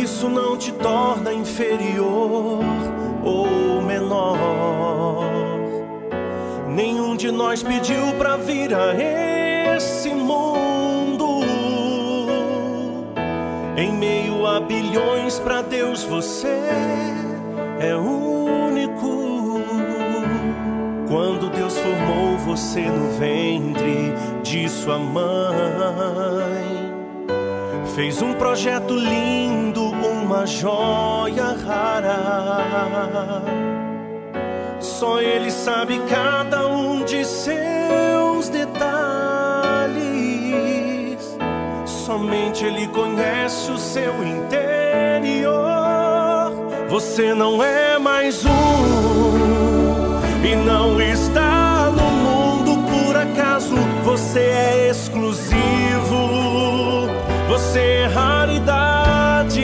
isso 0.01 0.29
não 0.29 0.55
te 0.55 0.71
torna 0.71 1.33
inferior 1.33 2.63
ou 3.23 3.81
menor. 3.81 5.29
Nenhum 6.69 7.17
de 7.17 7.29
nós 7.29 7.61
pediu 7.61 8.13
pra 8.17 8.37
vir 8.37 8.73
a 8.73 8.93
esse 9.75 10.09
mundo. 10.09 11.41
Em 13.75 13.91
meio 13.91 14.47
a 14.47 14.61
bilhões, 14.61 15.39
pra 15.39 15.61
Deus 15.61 16.03
você 16.03 16.47
é 17.79 17.95
único. 17.95 19.20
Quando 21.11 21.49
Deus 21.49 21.77
formou 21.77 22.37
você 22.37 22.79
no 22.79 23.11
ventre 23.19 24.13
de 24.41 24.69
sua 24.69 24.97
mãe, 24.97 25.29
fez 27.93 28.21
um 28.21 28.33
projeto 28.33 28.93
lindo, 28.93 29.91
uma 29.91 30.45
joia 30.45 31.53
rara. 31.67 33.43
Só 34.79 35.19
Ele 35.21 35.51
sabe 35.51 35.99
cada 36.07 36.65
um 36.69 37.03
de 37.03 37.25
seus 37.25 38.47
detalhes. 38.47 38.79
Somente 41.85 42.63
Ele 42.63 42.87
conhece 42.87 43.69
o 43.69 43.77
seu 43.77 44.13
interior. 44.25 45.51
Você 46.87 47.33
não 47.33 47.61
é 47.61 47.99
mais 47.99 48.45
um 48.45 49.30
e 50.51 50.55
não 50.55 51.01
está 51.01 51.89
no 51.95 52.11
mundo 52.11 52.77
por 52.89 53.15
acaso. 53.15 53.75
Você 54.03 54.39
é 54.39 54.89
exclusivo, 54.89 55.57
você 57.47 57.79
é 57.79 58.07
raridade. 58.07 59.61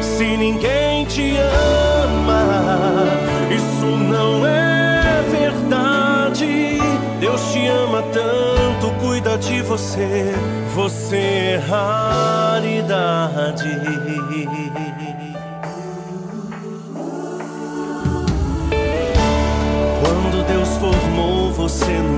Se 0.00 0.36
ninguém 0.36 1.04
te 1.04 1.36
ama, 1.36 3.04
isso 3.50 3.86
não 3.86 4.46
é 4.46 5.22
verdade. 5.30 6.78
Deus 7.20 7.52
te 7.52 7.66
ama 7.66 8.02
tanto, 8.12 8.90
cuida 8.98 9.36
de 9.36 9.60
você. 9.60 10.32
Você 10.74 11.16
é 11.16 11.62
raridade. 11.68 12.64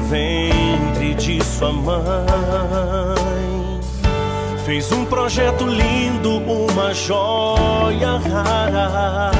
Ventre 0.06 1.14
de 1.14 1.44
sua 1.44 1.72
mãe, 1.72 1.96
fez 4.64 4.92
um 4.92 5.04
projeto 5.04 5.66
lindo, 5.66 6.38
uma 6.38 6.94
joia 6.94 8.18
rara. 8.18 9.32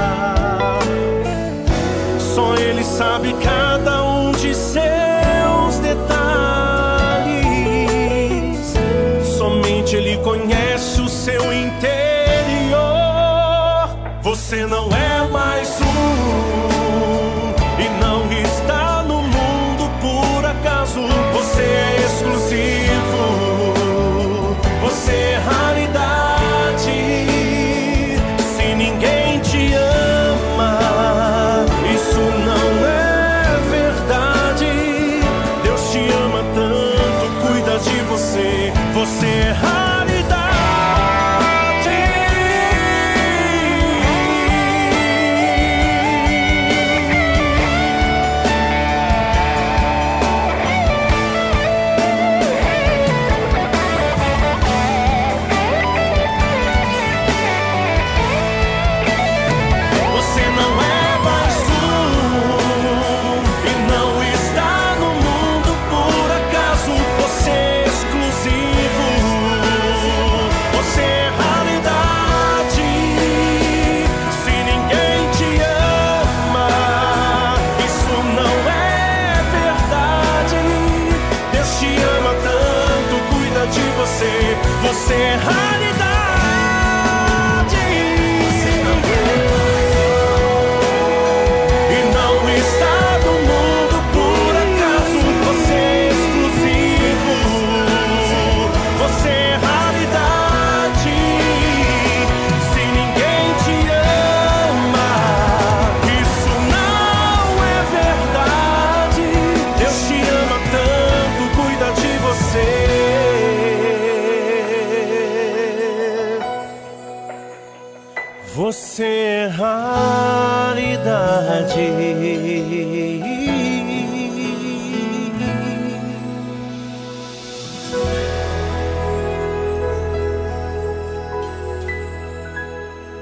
Só 2.18 2.54
Ele 2.56 2.82
sabe 2.84 3.32
cada 3.42 4.02
um 4.02 4.32
de 4.32 4.54
seus 4.54 5.78
detalhes. 5.80 6.06
Somente 9.38 9.94
Ele 9.96 10.18
conhece 10.18 11.00
o 11.00 11.08
seu 11.08 11.52
interior. 11.52 11.76
Você 14.22 14.66
não 14.66 14.88
é 14.90 15.05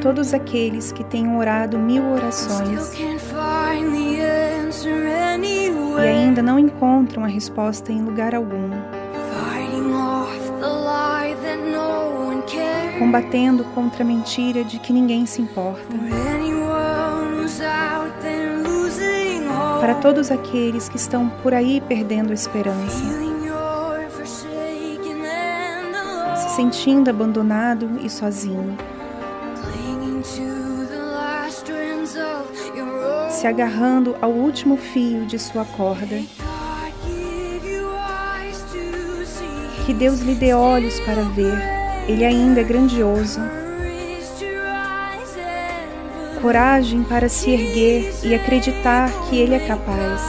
Todos 0.00 0.32
aqueles 0.32 0.92
que 0.92 1.02
tenham 1.04 1.38
orado 1.38 1.78
mil 1.78 2.04
orações 2.12 2.92
e 5.98 6.00
ainda 6.00 6.40
não 6.40 6.58
encontram 6.58 7.24
a 7.24 7.26
resposta 7.26 7.92
em 7.92 8.02
lugar 8.02 8.34
algum, 8.34 8.70
combatendo 12.98 13.64
contra 13.74 14.04
a 14.04 14.06
mentira 14.06 14.62
de 14.62 14.78
que 14.78 14.92
ninguém 14.92 15.26
se 15.26 15.42
importa. 15.42 15.96
Para 19.80 19.94
todos 19.96 20.30
aqueles 20.30 20.88
que 20.88 20.96
estão 20.96 21.28
por 21.42 21.54
aí 21.54 21.80
perdendo 21.80 22.30
a 22.30 22.34
esperança, 22.34 23.02
sentindo 26.54 27.08
abandonado 27.10 27.98
e 28.00 28.10
sozinho, 28.10 28.76
se 33.38 33.46
agarrando 33.46 34.16
ao 34.20 34.32
último 34.32 34.76
fio 34.76 35.24
de 35.24 35.38
sua 35.38 35.64
corda. 35.64 36.20
Que 39.86 39.94
Deus 39.94 40.18
lhe 40.20 40.34
dê 40.34 40.52
olhos 40.52 40.98
para 41.00 41.22
ver, 41.22 41.56
Ele 42.08 42.24
ainda 42.24 42.60
é 42.60 42.64
grandioso. 42.64 43.40
Coragem 46.42 47.04
para 47.04 47.28
se 47.28 47.50
erguer 47.50 48.12
e 48.24 48.34
acreditar 48.34 49.08
que 49.28 49.38
Ele 49.38 49.54
é 49.54 49.60
capaz. 49.60 50.20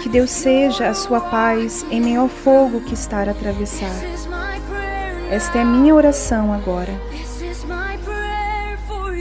Que 0.00 0.08
Deus 0.08 0.30
seja 0.30 0.88
a 0.88 0.94
sua 0.94 1.20
paz 1.20 1.84
em 1.90 2.00
meio 2.00 2.20
ao 2.20 2.28
fogo 2.28 2.80
que 2.82 2.94
está 2.94 3.24
a 3.24 3.30
atravessar. 3.30 3.90
Esta 5.32 5.58
é 5.58 5.64
minha 5.64 5.96
oração 5.96 6.52
agora. 6.52 7.07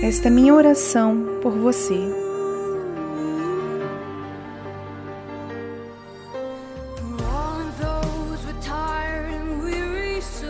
Esta 0.02 0.28
é 0.28 0.32
minha 0.32 0.54
oração 0.54 1.40
por 1.42 1.52
você. 1.54 1.98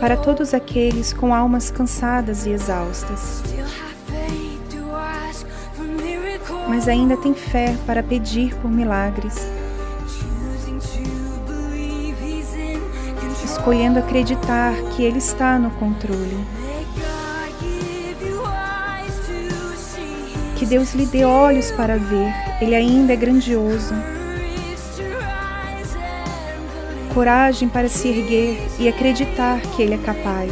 Para 0.02 0.18
todos 0.18 0.54
aqueles 0.54 1.14
com 1.14 1.34
almas 1.34 1.72
cansadas 1.72 2.46
e 2.46 2.52
exaustas, 2.52 3.42
mas 6.68 6.88
ainda 6.90 7.16
tem 7.18 7.34
fé 7.34 7.76
para 7.86 8.04
pedir 8.04 8.54
por 8.56 8.70
milagres, 8.70 9.36
escolhendo 13.44 13.98
acreditar 13.98 14.74
que 14.96 15.04
Ele 15.04 15.18
está 15.18 15.58
no 15.58 15.72
controle. 15.72 16.57
Que 20.58 20.66
Deus 20.66 20.94
lhe 20.94 21.06
dê 21.06 21.24
olhos 21.24 21.72
para 21.72 21.98
ver, 21.98 22.34
Ele 22.60 22.76
ainda 22.76 23.14
é 23.14 23.16
grandioso. 23.16 23.94
Coragem 27.14 27.70
para 27.70 27.88
se 27.88 28.08
erguer 28.08 28.58
e 28.80 28.88
acreditar 28.90 29.62
que 29.62 29.84
Ele 29.84 29.94
é 29.94 29.98
capaz. 29.98 30.52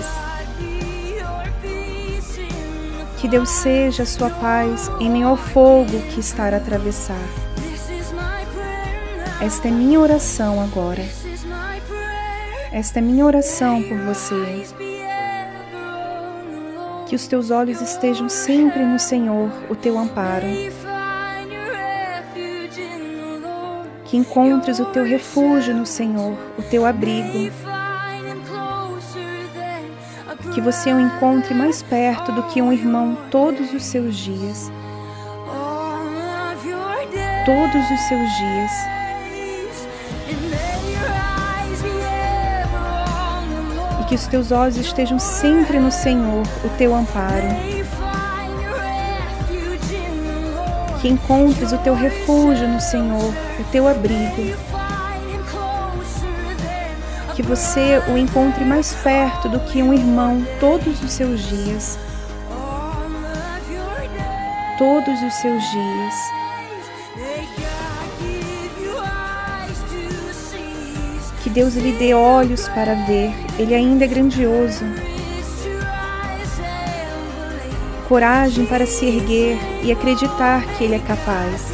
Que 3.17 3.27
Deus 3.27 3.49
seja 3.49 4.03
a 4.03 4.05
sua 4.05 4.29
paz 4.29 4.91
em 4.99 5.09
meio 5.09 5.27
ao 5.27 5.37
fogo 5.37 5.99
que 6.13 6.19
está 6.19 6.49
a 6.49 6.57
atravessar. 6.57 7.25
Esta 9.41 9.67
é 9.67 9.71
minha 9.71 9.99
oração 9.99 10.61
agora. 10.61 11.03
Esta 12.71 12.99
é 12.99 13.01
minha 13.01 13.25
oração 13.25 13.81
por 13.81 13.97
você. 13.99 14.84
Que 17.15 17.21
os 17.21 17.27
teus 17.27 17.49
olhos 17.49 17.79
estejam 17.79 18.27
sempre 18.27 18.83
no 18.83 18.99
Senhor, 18.99 19.49
o 19.69 19.73
teu 19.73 19.97
amparo. 19.97 20.47
Que 24.03 24.17
encontres 24.17 24.81
o 24.81 24.85
teu 24.87 25.05
refúgio 25.05 25.73
no 25.73 25.85
Senhor, 25.85 26.37
o 26.59 26.61
teu 26.63 26.85
abrigo. 26.85 27.53
Que 30.53 30.59
você 30.59 30.91
o 30.91 30.99
encontre 30.99 31.53
mais 31.53 31.81
perto 31.81 32.33
do 32.33 32.43
que 32.47 32.61
um 32.61 32.73
irmão 32.73 33.17
todos 33.31 33.73
os 33.73 33.85
seus 33.85 34.17
dias. 34.17 34.69
Todos 37.45 37.91
os 37.91 37.99
seus 38.09 38.29
dias. 38.37 38.71
Que 44.07 44.15
os 44.15 44.27
teus 44.27 44.51
olhos 44.51 44.77
estejam 44.77 45.17
sempre 45.17 45.79
no 45.79 45.91
Senhor, 45.91 46.43
o 46.63 46.69
teu 46.77 46.93
amparo. 46.93 47.47
Que 51.01 51.07
encontres 51.07 51.71
o 51.71 51.77
teu 51.79 51.95
refúgio 51.95 52.67
no 52.67 52.79
Senhor, 52.79 53.33
o 53.59 53.63
teu 53.71 53.87
abrigo. 53.87 54.55
Que 57.35 57.41
você 57.41 58.01
o 58.07 58.17
encontre 58.17 58.63
mais 58.63 58.93
perto 59.03 59.49
do 59.49 59.59
que 59.59 59.81
um 59.81 59.93
irmão 59.93 60.45
todos 60.59 61.01
os 61.03 61.11
seus 61.11 61.41
dias. 61.41 61.97
Todos 64.77 65.21
os 65.23 65.33
seus 65.33 65.63
dias. 65.71 66.44
Deus 71.55 71.73
lhe 71.75 71.93
dê 71.93 72.13
olhos 72.13 72.67
para 72.67 72.93
ver, 72.93 73.33
Ele 73.57 73.73
ainda 73.73 74.03
é 74.03 74.07
grandioso. 74.09 74.83
Coragem 78.09 78.65
para 78.65 78.85
se 78.85 79.05
erguer 79.05 79.57
e 79.81 79.89
acreditar 79.89 80.65
que 80.75 80.83
Ele 80.83 80.95
é 80.95 80.99
capaz. 80.99 81.71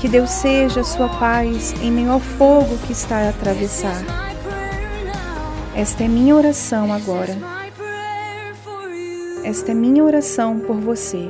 Que 0.00 0.06
Deus 0.06 0.30
seja 0.30 0.82
a 0.82 0.84
sua 0.84 1.08
paz 1.08 1.74
em 1.82 1.90
meio 1.90 2.12
ao 2.12 2.20
fogo 2.20 2.78
que 2.86 2.92
está 2.92 3.16
a 3.16 3.30
atravessar. 3.30 4.00
Esta 5.74 6.04
é 6.04 6.08
minha 6.08 6.36
oração 6.36 6.92
agora. 6.92 7.36
Esta 9.42 9.72
é 9.72 9.74
minha 9.74 10.04
oração 10.04 10.60
por 10.60 10.76
você. 10.76 11.28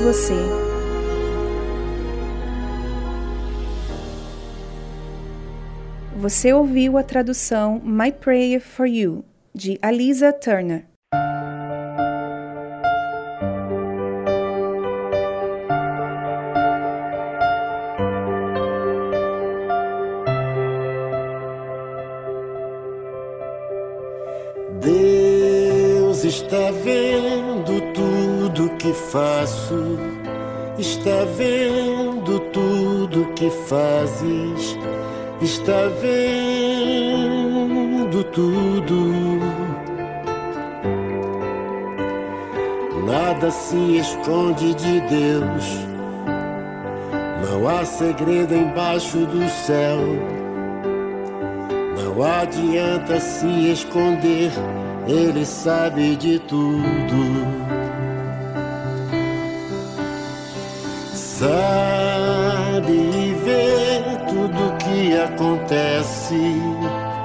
Você. 0.00 0.34
Você 6.16 6.52
ouviu 6.52 6.96
a 6.96 7.02
tradução 7.02 7.80
My 7.84 8.10
Prayer 8.10 8.60
for 8.60 8.86
You, 8.86 9.24
de 9.54 9.78
Alisa 9.82 10.32
Turner. 10.32 10.89
Está 35.60 35.88
vendo 36.00 37.44
tudo. 38.24 39.38
Nada 43.06 43.50
se 43.50 43.98
esconde 43.98 44.74
de 44.74 45.00
Deus, 45.00 45.86
não 47.46 47.68
há 47.68 47.84
segredo 47.84 48.54
embaixo 48.54 49.18
do 49.26 49.46
céu. 49.48 49.98
Não 51.96 52.22
adianta 52.24 53.20
se 53.20 53.70
esconder, 53.70 54.50
ele 55.06 55.44
sabe 55.44 56.16
de 56.16 56.38
tudo. 56.38 57.46
Sabe 61.12 61.99
que 65.10 65.16
acontece, 65.18 66.62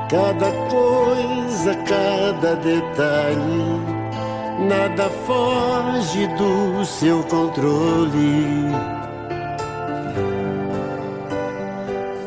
cada 0.10 0.52
coisa, 0.72 1.76
cada 1.88 2.56
detalhe. 2.56 3.80
Nada 4.68 5.08
foge 5.28 6.26
do 6.30 6.84
seu 6.84 7.22
controle. 7.26 8.72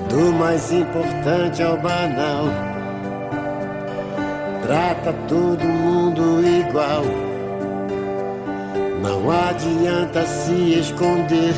Do 0.08 0.32
mais 0.38 0.72
importante 0.72 1.60
ao 1.60 1.76
banal. 1.78 2.44
Trata 4.62 5.12
todo 5.26 5.64
mundo 5.64 6.40
igual. 6.46 7.02
Não 9.02 9.28
adianta 9.28 10.24
se 10.24 10.78
esconder, 10.78 11.54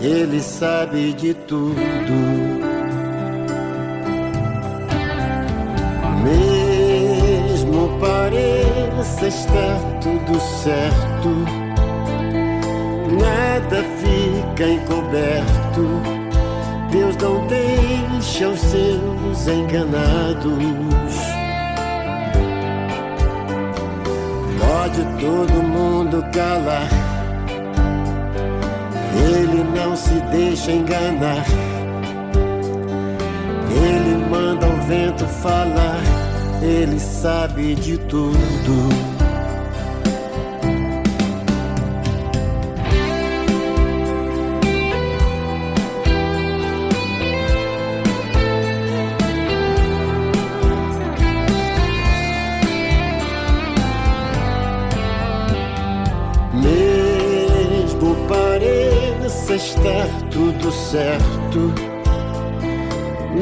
ele 0.00 0.40
sabe 0.40 1.12
de 1.12 1.32
tudo. 1.34 2.55
Pareça 8.16 9.28
estar 9.28 9.78
tudo 10.00 10.40
certo, 10.40 11.28
nada 13.12 13.84
fica 13.98 14.68
encoberto. 14.70 15.82
Deus 16.90 17.16
não 17.16 17.46
deixa 17.46 18.48
os 18.48 18.60
seus 18.60 19.48
enganados. 19.48 21.14
Pode 24.58 25.02
todo 25.20 25.62
mundo 25.62 26.24
calar, 26.32 26.88
ele 29.14 29.62
não 29.78 29.94
se 29.94 30.14
deixa 30.32 30.72
enganar. 30.72 31.44
Ele 33.70 34.16
manda 34.30 34.66
o 34.66 34.76
vento 34.86 35.26
falar, 35.26 36.00
ele 36.62 36.98
sabe 36.98 37.74
de 37.74 37.98
tudo. 37.98 39.16
Estar 59.56 60.08
tudo 60.30 60.70
certo, 60.70 61.72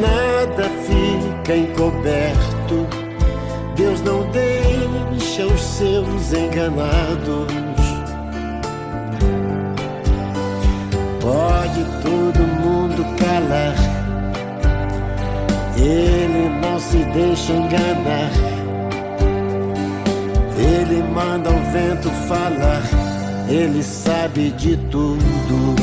nada 0.00 0.70
fica 0.86 1.56
encoberto. 1.56 3.03
Seus 5.84 6.32
enganados. 6.32 7.52
Pode 11.20 11.84
todo 12.02 12.38
mundo 12.62 13.04
calar, 13.18 13.74
ele 15.76 16.48
não 16.62 16.80
se 16.80 17.04
deixa 17.12 17.52
enganar. 17.52 18.30
Ele 20.56 21.02
manda 21.02 21.50
o 21.50 21.72
vento 21.72 22.08
falar, 22.28 22.82
ele 23.48 23.82
sabe 23.82 24.52
de 24.52 24.78
tudo. 24.90 25.74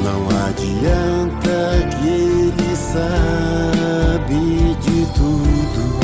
Não 0.00 0.28
adianta 0.46 1.54
sabe 2.92 4.76
de 4.80 5.06
tudo. 5.14 6.03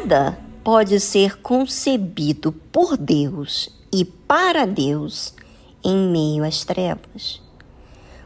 Nada 0.00 0.38
pode 0.64 0.98
ser 0.98 1.42
concebido 1.42 2.52
por 2.52 2.96
Deus 2.96 3.68
e 3.92 4.02
para 4.02 4.64
Deus 4.64 5.34
em 5.84 5.94
meio 5.94 6.42
às 6.42 6.64
trevas. 6.64 7.42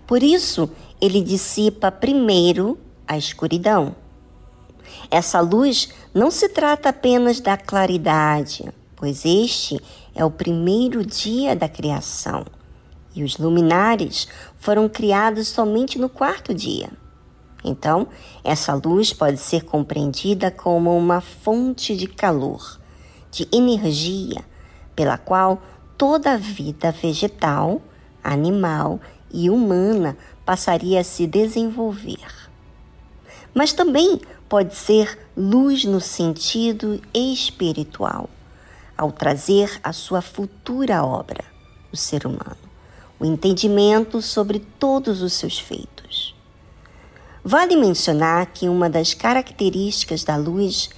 Por 0.07 0.23
isso, 0.23 0.71
ele 1.01 1.21
dissipa 1.21 1.91
primeiro 1.91 2.79
a 3.09 3.19
escuridão. 3.19 3.97
Essa 5.11 5.41
luz 5.41 5.89
não 6.15 6.31
se 6.31 6.49
trata 6.49 6.91
apenas 6.91 7.41
da 7.41 7.57
claridade, 7.57 8.73
pois 8.95 9.25
este 9.25 9.81
é 10.15 10.25
o 10.25 10.31
primeiro 10.31 11.05
dia 11.05 11.57
da 11.57 11.69
criação 11.69 12.45
e 13.17 13.25
os 13.25 13.37
luminares 13.37 14.29
foram 14.61 14.89
criados 14.89 15.49
somente 15.49 15.99
no 15.99 16.09
quarto 16.09 16.55
dia. 16.55 16.89
Então, 17.65 18.07
essa 18.45 18.75
luz 18.75 19.13
pode 19.13 19.39
ser 19.39 19.65
compreendida 19.65 20.51
como 20.51 20.95
uma 20.95 21.23
fonte 21.23 21.97
de 21.97 22.07
calor, 22.07 22.79
de 23.31 23.49
energia, 23.51 24.45
pela 24.95 25.17
qual 25.17 25.63
toda 25.97 26.33
a 26.33 26.37
vida 26.37 26.93
vegetal, 26.93 27.81
animal 28.23 29.01
e 29.33 29.49
humana 29.49 30.17
passaria 30.45 31.01
a 31.01 31.05
se 31.05 31.27
desenvolver. 31.27 32.51
Mas 33.55 33.73
também 33.73 34.21
pode 34.49 34.77
ser 34.77 35.19
luz 35.35 35.85
no 35.85 36.01
sentido 36.01 37.01
espiritual, 37.15 38.29
ao 38.97 39.11
trazer 39.11 39.81
a 39.83 39.93
sua 39.93 40.21
futura 40.21 41.03
obra, 41.03 41.45
o 41.91 41.97
ser 41.97 42.27
humano, 42.27 42.59
o 43.19 43.25
entendimento 43.25 44.21
sobre 44.21 44.61
todos 44.61 45.23
os 45.23 45.33
seus 45.33 45.59
feitos. 45.59 46.34
Vale 47.47 47.77
mencionar 47.77 48.47
que 48.47 48.71
uma 48.71 48.89
das 48.89 49.13
características 49.13 50.25
da 50.25 50.35
luz 50.35 50.89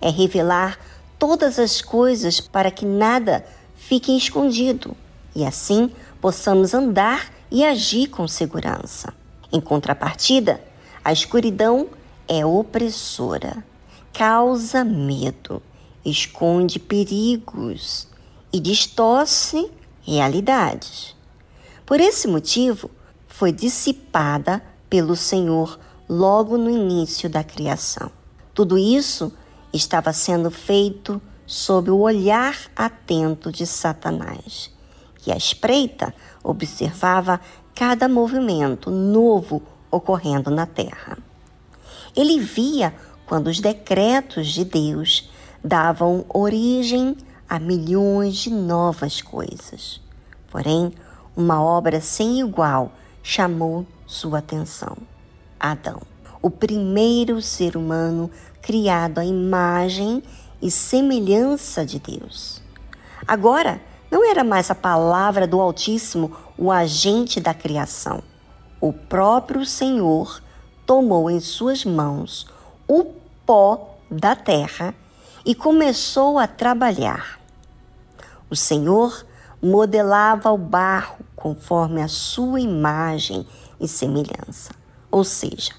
é 0.00 0.08
revelar 0.08 0.78
todas 1.18 1.58
as 1.58 1.82
coisas 1.82 2.38
para 2.38 2.70
que 2.70 2.86
nada 2.86 3.44
fique 3.74 4.16
escondido 4.16 4.96
e 5.34 5.44
assim 5.44 5.90
possamos 6.20 6.74
andar 6.74 7.32
e 7.50 7.64
agir 7.64 8.06
com 8.06 8.28
segurança. 8.28 9.12
Em 9.52 9.60
contrapartida, 9.60 10.62
a 11.02 11.12
escuridão 11.12 11.88
é 12.28 12.46
opressora, 12.46 13.64
causa 14.12 14.84
medo, 14.84 15.60
esconde 16.04 16.78
perigos 16.78 18.06
e 18.52 18.60
distorce 18.60 19.68
realidades. 20.02 21.16
Por 21.84 22.00
esse 22.00 22.28
motivo, 22.28 22.88
foi 23.26 23.50
dissipada 23.50 24.62
pelo 24.88 25.16
Senhor 25.16 25.80
logo 26.08 26.56
no 26.56 26.70
início 26.70 27.28
da 27.28 27.42
criação. 27.42 28.10
Tudo 28.54 28.78
isso 28.78 29.32
estava 29.72 30.12
sendo 30.12 30.50
feito 30.50 31.20
sob 31.46 31.90
o 31.90 31.98
olhar 31.98 32.56
atento 32.74 33.52
de 33.52 33.66
Satanás, 33.66 34.70
que 35.16 35.30
à 35.30 35.36
espreita 35.36 36.14
observava 36.42 37.40
cada 37.74 38.08
movimento 38.08 38.90
novo 38.90 39.62
ocorrendo 39.90 40.50
na 40.50 40.66
terra. 40.66 41.18
Ele 42.14 42.40
via 42.40 42.94
quando 43.26 43.48
os 43.48 43.60
decretos 43.60 44.48
de 44.48 44.64
Deus 44.64 45.30
davam 45.62 46.24
origem 46.28 47.16
a 47.48 47.58
milhões 47.58 48.36
de 48.36 48.50
novas 48.50 49.20
coisas. 49.20 50.00
Porém, 50.50 50.92
uma 51.36 51.62
obra 51.62 52.00
sem 52.00 52.40
igual 52.40 52.92
chamou 53.22 53.86
sua 54.06 54.38
atenção. 54.38 54.96
Adão, 55.58 56.00
o 56.42 56.50
primeiro 56.50 57.40
ser 57.40 57.76
humano 57.76 58.30
criado 58.62 59.18
à 59.18 59.24
imagem 59.24 60.22
e 60.60 60.70
semelhança 60.70 61.84
de 61.84 61.98
Deus. 61.98 62.62
Agora, 63.26 63.80
não 64.10 64.28
era 64.28 64.44
mais 64.44 64.70
a 64.70 64.74
palavra 64.74 65.46
do 65.46 65.60
Altíssimo 65.60 66.36
o 66.56 66.70
agente 66.70 67.40
da 67.40 67.52
criação. 67.52 68.22
O 68.80 68.92
próprio 68.92 69.64
Senhor 69.66 70.42
tomou 70.84 71.30
em 71.30 71.40
suas 71.40 71.84
mãos 71.84 72.46
o 72.86 73.04
pó 73.44 73.96
da 74.10 74.36
terra 74.36 74.94
e 75.44 75.54
começou 75.54 76.38
a 76.38 76.46
trabalhar. 76.46 77.40
O 78.48 78.54
Senhor 78.54 79.26
modelava 79.60 80.52
o 80.52 80.58
barro 80.58 81.24
conforme 81.34 82.00
a 82.00 82.08
sua 82.08 82.60
imagem 82.60 83.46
e 83.80 83.88
semelhança. 83.88 84.70
Ou 85.16 85.24
seja, 85.24 85.72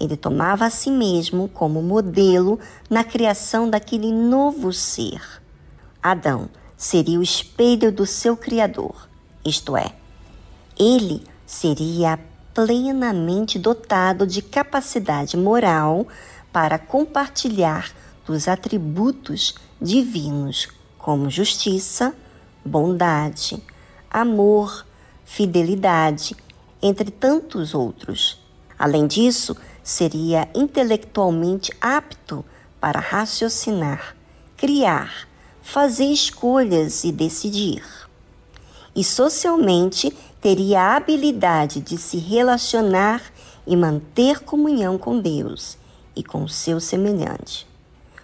ele 0.00 0.16
tomava 0.16 0.66
a 0.66 0.70
si 0.70 0.90
mesmo 0.90 1.48
como 1.48 1.80
modelo 1.80 2.58
na 2.90 3.04
criação 3.04 3.70
daquele 3.70 4.10
novo 4.10 4.72
ser. 4.72 5.22
Adão 6.02 6.48
seria 6.76 7.20
o 7.20 7.22
espelho 7.22 7.92
do 7.92 8.04
seu 8.04 8.36
Criador, 8.36 9.08
isto 9.44 9.76
é, 9.76 9.92
ele 10.76 11.22
seria 11.46 12.18
plenamente 12.52 13.60
dotado 13.60 14.26
de 14.26 14.42
capacidade 14.42 15.36
moral 15.36 16.08
para 16.52 16.76
compartilhar 16.76 17.92
dos 18.26 18.48
atributos 18.48 19.54
divinos, 19.80 20.66
como 20.98 21.30
justiça, 21.30 22.12
bondade, 22.64 23.62
amor, 24.10 24.84
fidelidade, 25.24 26.34
entre 26.82 27.12
tantos 27.12 27.72
outros. 27.72 28.39
Além 28.80 29.06
disso, 29.06 29.54
seria 29.84 30.48
intelectualmente 30.54 31.70
apto 31.78 32.42
para 32.80 32.98
raciocinar, 32.98 34.16
criar, 34.56 35.28
fazer 35.60 36.06
escolhas 36.06 37.04
e 37.04 37.12
decidir. 37.12 37.84
E 38.96 39.04
socialmente 39.04 40.10
teria 40.40 40.80
a 40.80 40.96
habilidade 40.96 41.82
de 41.82 41.98
se 41.98 42.16
relacionar 42.16 43.22
e 43.66 43.76
manter 43.76 44.40
comunhão 44.40 44.96
com 44.96 45.20
Deus 45.20 45.76
e 46.16 46.24
com 46.24 46.48
seu 46.48 46.80
semelhante. 46.80 47.68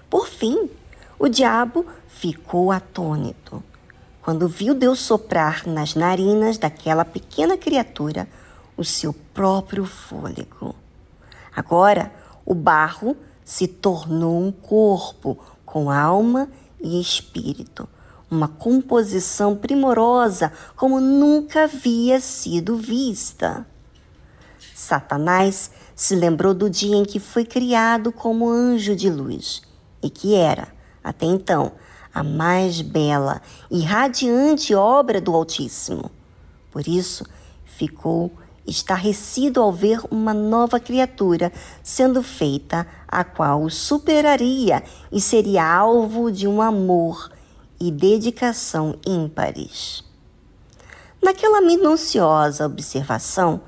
Por 0.08 0.26
fim, 0.26 0.70
o 1.18 1.28
diabo 1.28 1.84
ficou 2.08 2.72
atônito 2.72 3.62
quando 4.22 4.48
viu 4.48 4.74
Deus 4.74 5.00
soprar 5.00 5.66
nas 5.66 5.94
narinas 5.94 6.56
daquela 6.56 7.04
pequena 7.04 7.58
criatura 7.58 8.26
o 8.76 8.84
seu 8.84 9.12
próprio 9.12 9.84
fôlego. 9.84 10.74
Agora, 11.54 12.12
o 12.44 12.54
barro 12.54 13.16
se 13.44 13.66
tornou 13.66 14.42
um 14.42 14.52
corpo 14.52 15.38
com 15.64 15.90
alma 15.90 16.48
e 16.80 17.00
espírito, 17.00 17.88
uma 18.30 18.48
composição 18.48 19.56
primorosa 19.56 20.52
como 20.74 21.00
nunca 21.00 21.64
havia 21.64 22.20
sido 22.20 22.76
vista. 22.76 23.66
Satanás 24.74 25.70
se 25.94 26.14
lembrou 26.14 26.52
do 26.52 26.68
dia 26.68 26.96
em 26.96 27.04
que 27.04 27.18
foi 27.18 27.44
criado 27.44 28.12
como 28.12 28.48
anjo 28.48 28.94
de 28.94 29.08
luz 29.08 29.62
e 30.02 30.10
que 30.10 30.34
era 30.34 30.76
até 31.06 31.24
então, 31.24 31.70
a 32.12 32.24
mais 32.24 32.80
bela 32.80 33.40
e 33.70 33.80
radiante 33.82 34.74
obra 34.74 35.20
do 35.20 35.32
Altíssimo. 35.32 36.10
Por 36.72 36.88
isso, 36.88 37.24
ficou 37.64 38.32
estarrecido 38.66 39.60
ao 39.60 39.72
ver 39.72 40.00
uma 40.10 40.34
nova 40.34 40.80
criatura 40.80 41.52
sendo 41.82 42.22
feita, 42.22 42.86
a 43.06 43.22
qual 43.24 43.62
o 43.62 43.70
superaria 43.70 44.82
e 45.10 45.20
seria 45.20 45.64
alvo 45.64 46.30
de 46.30 46.46
um 46.46 46.60
amor 46.60 47.30
e 47.80 47.90
dedicação 47.90 48.98
ímpares. 49.06 50.04
Naquela 51.22 51.60
minuciosa 51.60 52.66
observação, 52.66 53.60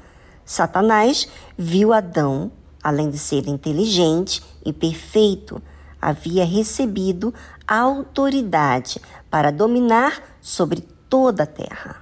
Satanás 0.45 1.29
viu 1.57 1.93
Adão, 1.93 2.51
além 2.83 3.11
de 3.11 3.19
ser 3.19 3.49
inteligente 3.49 4.43
e 4.65 4.73
perfeito, 4.73 5.61
havia 6.01 6.45
recebido 6.45 7.35
autoridade 7.67 9.01
para 9.31 9.51
dominar 9.51 10.23
sobre 10.41 10.81
toda 11.09 11.43
a 11.43 11.47
terra. 11.47 11.97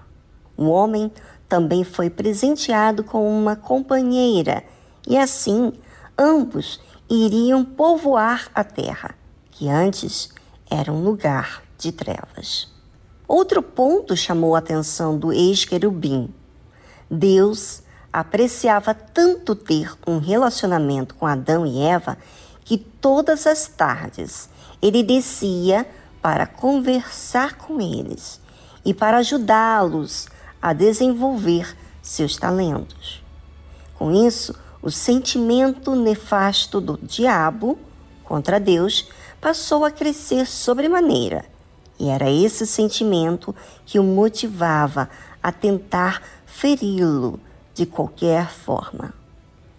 O 0.56 0.68
homem 0.68 1.10
também 1.48 1.84
foi 1.84 2.10
presenteado 2.10 3.04
com 3.04 3.28
uma 3.28 3.56
companheira, 3.56 4.64
e 5.06 5.16
assim 5.16 5.72
ambos 6.18 6.80
iriam 7.08 7.64
povoar 7.64 8.48
a 8.54 8.64
terra, 8.64 9.14
que 9.50 9.68
antes 9.68 10.28
era 10.70 10.92
um 10.92 11.02
lugar 11.04 11.62
de 11.78 11.92
trevas. 11.92 12.68
Outro 13.28 13.62
ponto 13.62 14.16
chamou 14.16 14.54
a 14.54 14.58
atenção 14.58 15.18
do 15.18 15.32
ex-querubim. 15.32 16.32
Deus 17.10 17.82
apreciava 18.12 18.94
tanto 18.94 19.54
ter 19.54 19.92
um 20.06 20.18
relacionamento 20.18 21.14
com 21.14 21.26
Adão 21.26 21.66
e 21.66 21.82
Eva 21.82 22.16
que 22.64 22.78
todas 22.78 23.46
as 23.46 23.68
tardes 23.68 24.48
ele 24.80 25.02
descia 25.02 25.86
para 26.20 26.46
conversar 26.46 27.56
com 27.56 27.80
eles 27.80 28.40
e 28.84 28.94
para 28.94 29.18
ajudá-los 29.18 30.28
a 30.60 30.72
desenvolver 30.72 31.76
seus 32.02 32.36
talentos. 32.36 33.22
Com 33.94 34.12
isso, 34.12 34.54
o 34.82 34.90
sentimento 34.90 35.94
nefasto 35.94 36.80
do 36.80 36.98
diabo 37.02 37.78
contra 38.24 38.60
Deus 38.60 39.08
passou 39.40 39.84
a 39.84 39.90
crescer 39.90 40.46
sobremaneira, 40.46 41.44
e 41.98 42.08
era 42.08 42.30
esse 42.30 42.66
sentimento 42.66 43.54
que 43.84 43.98
o 43.98 44.02
motivava 44.02 45.08
a 45.42 45.50
tentar 45.50 46.22
feri-lo 46.44 47.40
de 47.74 47.86
qualquer 47.86 48.50
forma. 48.50 49.14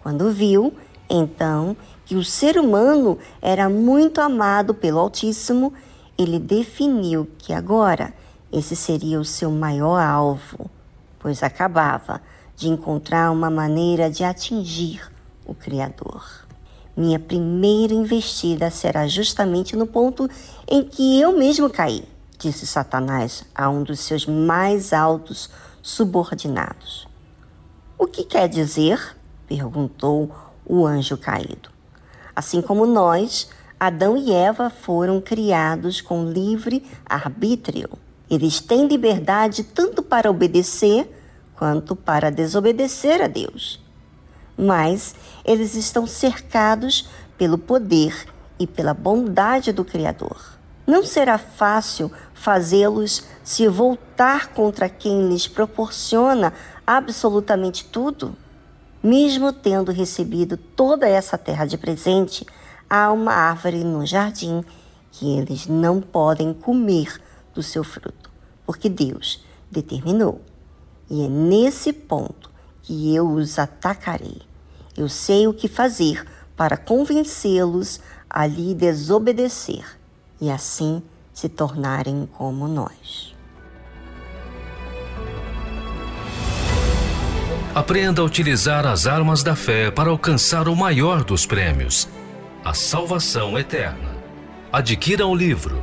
Quando 0.02 0.30
viu, 0.32 0.74
então, 1.08 1.76
que 2.04 2.16
o 2.16 2.24
ser 2.24 2.58
humano 2.58 3.18
era 3.40 3.68
muito 3.68 4.20
amado 4.20 4.74
pelo 4.74 4.98
Altíssimo, 4.98 5.72
ele 6.16 6.38
definiu 6.38 7.28
que 7.38 7.52
agora 7.52 8.12
esse 8.52 8.74
seria 8.74 9.20
o 9.20 9.24
seu 9.24 9.50
maior 9.50 10.00
alvo, 10.00 10.70
pois 11.18 11.42
acabava 11.42 12.20
de 12.56 12.68
encontrar 12.68 13.30
uma 13.30 13.50
maneira 13.50 14.10
de 14.10 14.24
atingir 14.24 15.10
o 15.46 15.54
Criador. 15.54 16.24
Minha 16.96 17.18
primeira 17.18 17.94
investida 17.94 18.70
será 18.70 19.06
justamente 19.06 19.76
no 19.76 19.86
ponto 19.86 20.28
em 20.66 20.82
que 20.82 21.20
eu 21.20 21.36
mesmo 21.36 21.70
caí, 21.70 22.02
disse 22.38 22.66
Satanás 22.66 23.44
a 23.54 23.68
um 23.68 23.82
dos 23.82 24.00
seus 24.00 24.26
mais 24.26 24.92
altos 24.92 25.50
subordinados. 25.82 27.06
O 27.96 28.06
que 28.06 28.24
quer 28.24 28.48
dizer? 28.48 29.16
perguntou 29.46 30.30
o 30.66 30.86
anjo 30.86 31.16
caído. 31.16 31.70
Assim 32.34 32.60
como 32.60 32.86
nós, 32.86 33.48
Adão 33.78 34.16
e 34.16 34.32
Eva 34.32 34.70
foram 34.70 35.20
criados 35.20 36.00
com 36.00 36.24
livre 36.24 36.84
arbítrio. 37.06 37.88
Eles 38.30 38.60
têm 38.60 38.86
liberdade 38.86 39.64
tanto 39.64 40.02
para 40.02 40.30
obedecer 40.30 41.10
quanto 41.56 41.96
para 41.96 42.30
desobedecer 42.30 43.22
a 43.22 43.26
Deus. 43.26 43.80
Mas 44.56 45.14
eles 45.44 45.74
estão 45.74 46.06
cercados 46.06 47.08
pelo 47.36 47.56
poder 47.56 48.26
e 48.58 48.66
pela 48.66 48.92
bondade 48.92 49.72
do 49.72 49.84
Criador. 49.84 50.58
Não 50.86 51.04
será 51.04 51.36
fácil 51.36 52.10
fazê-los 52.32 53.24
se 53.44 53.68
voltar 53.68 54.48
contra 54.48 54.88
quem 54.88 55.28
lhes 55.28 55.46
proporciona 55.46 56.52
absolutamente 56.86 57.84
tudo? 57.84 58.34
Mesmo 59.02 59.52
tendo 59.52 59.92
recebido 59.92 60.56
toda 60.56 61.08
essa 61.08 61.38
terra 61.38 61.66
de 61.66 61.78
presente, 61.78 62.46
há 62.88 63.12
uma 63.12 63.32
árvore 63.32 63.84
no 63.84 64.04
jardim 64.04 64.64
que 65.12 65.38
eles 65.38 65.66
não 65.66 66.00
podem 66.00 66.52
comer 66.52 67.20
do 67.54 67.62
seu 67.62 67.84
fruto, 67.84 68.17
porque 68.68 68.90
Deus 68.90 69.42
determinou. 69.70 70.42
E 71.08 71.24
é 71.24 71.26
nesse 71.26 71.90
ponto 71.90 72.50
que 72.82 73.14
eu 73.14 73.26
os 73.26 73.58
atacarei. 73.58 74.42
Eu 74.94 75.08
sei 75.08 75.46
o 75.46 75.54
que 75.54 75.68
fazer 75.68 76.22
para 76.54 76.76
convencê-los 76.76 77.98
a 78.28 78.46
lhe 78.46 78.74
desobedecer 78.74 79.86
e 80.38 80.50
assim 80.50 81.02
se 81.32 81.48
tornarem 81.48 82.28
como 82.34 82.68
nós. 82.68 83.34
Aprenda 87.74 88.20
a 88.20 88.24
utilizar 88.26 88.86
as 88.86 89.06
armas 89.06 89.42
da 89.42 89.56
fé 89.56 89.90
para 89.90 90.10
alcançar 90.10 90.68
o 90.68 90.76
maior 90.76 91.24
dos 91.24 91.46
prêmios, 91.46 92.06
a 92.62 92.74
salvação 92.74 93.58
eterna. 93.58 94.18
Adquira 94.70 95.26
o 95.26 95.34
livro 95.34 95.82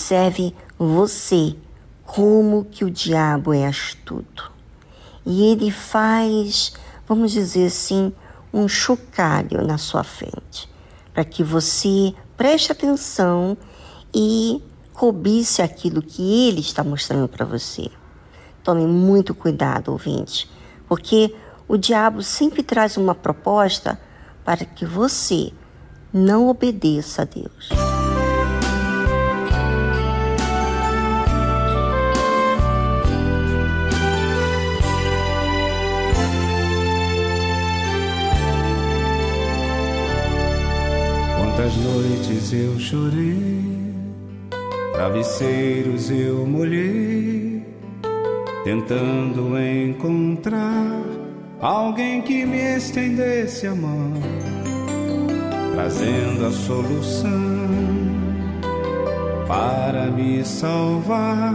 Observe 0.00 0.56
você, 0.78 1.54
como 2.06 2.64
que 2.64 2.86
o 2.86 2.90
diabo 2.90 3.52
é 3.52 3.66
astuto. 3.66 4.50
E 5.26 5.52
ele 5.52 5.70
faz, 5.70 6.72
vamos 7.06 7.32
dizer 7.32 7.66
assim, 7.66 8.10
um 8.50 8.66
chocalho 8.66 9.62
na 9.62 9.76
sua 9.76 10.02
frente, 10.02 10.66
para 11.12 11.22
que 11.22 11.44
você 11.44 12.14
preste 12.34 12.72
atenção 12.72 13.58
e 14.12 14.64
cobice 14.94 15.60
aquilo 15.60 16.00
que 16.00 16.48
ele 16.48 16.60
está 16.60 16.82
mostrando 16.82 17.28
para 17.28 17.44
você. 17.44 17.90
Tome 18.64 18.86
muito 18.86 19.34
cuidado, 19.34 19.92
ouvinte, 19.92 20.50
porque 20.88 21.36
o 21.68 21.76
diabo 21.76 22.22
sempre 22.22 22.62
traz 22.62 22.96
uma 22.96 23.14
proposta 23.14 24.00
para 24.46 24.64
que 24.64 24.86
você 24.86 25.52
não 26.10 26.48
obedeça 26.48 27.20
a 27.20 27.24
Deus. 27.26 27.89
Quantas 41.70 41.76
noites 41.76 42.52
eu 42.52 42.78
chorei, 42.80 43.94
travesseiros 44.92 46.10
eu 46.10 46.44
molhei, 46.44 47.62
tentando 48.64 49.56
encontrar 49.56 51.00
alguém 51.60 52.22
que 52.22 52.44
me 52.44 52.76
estendesse 52.76 53.68
a 53.68 53.74
mão, 53.74 54.14
trazendo 55.74 56.46
a 56.46 56.50
solução 56.50 57.30
para 59.46 60.10
me 60.10 60.44
salvar. 60.44 61.54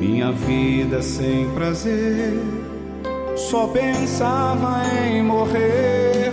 Minha 0.00 0.32
vida 0.32 1.00
sem 1.00 1.48
prazer, 1.50 2.34
só 3.36 3.68
pensava 3.68 4.82
em 5.06 5.22
morrer. 5.22 6.25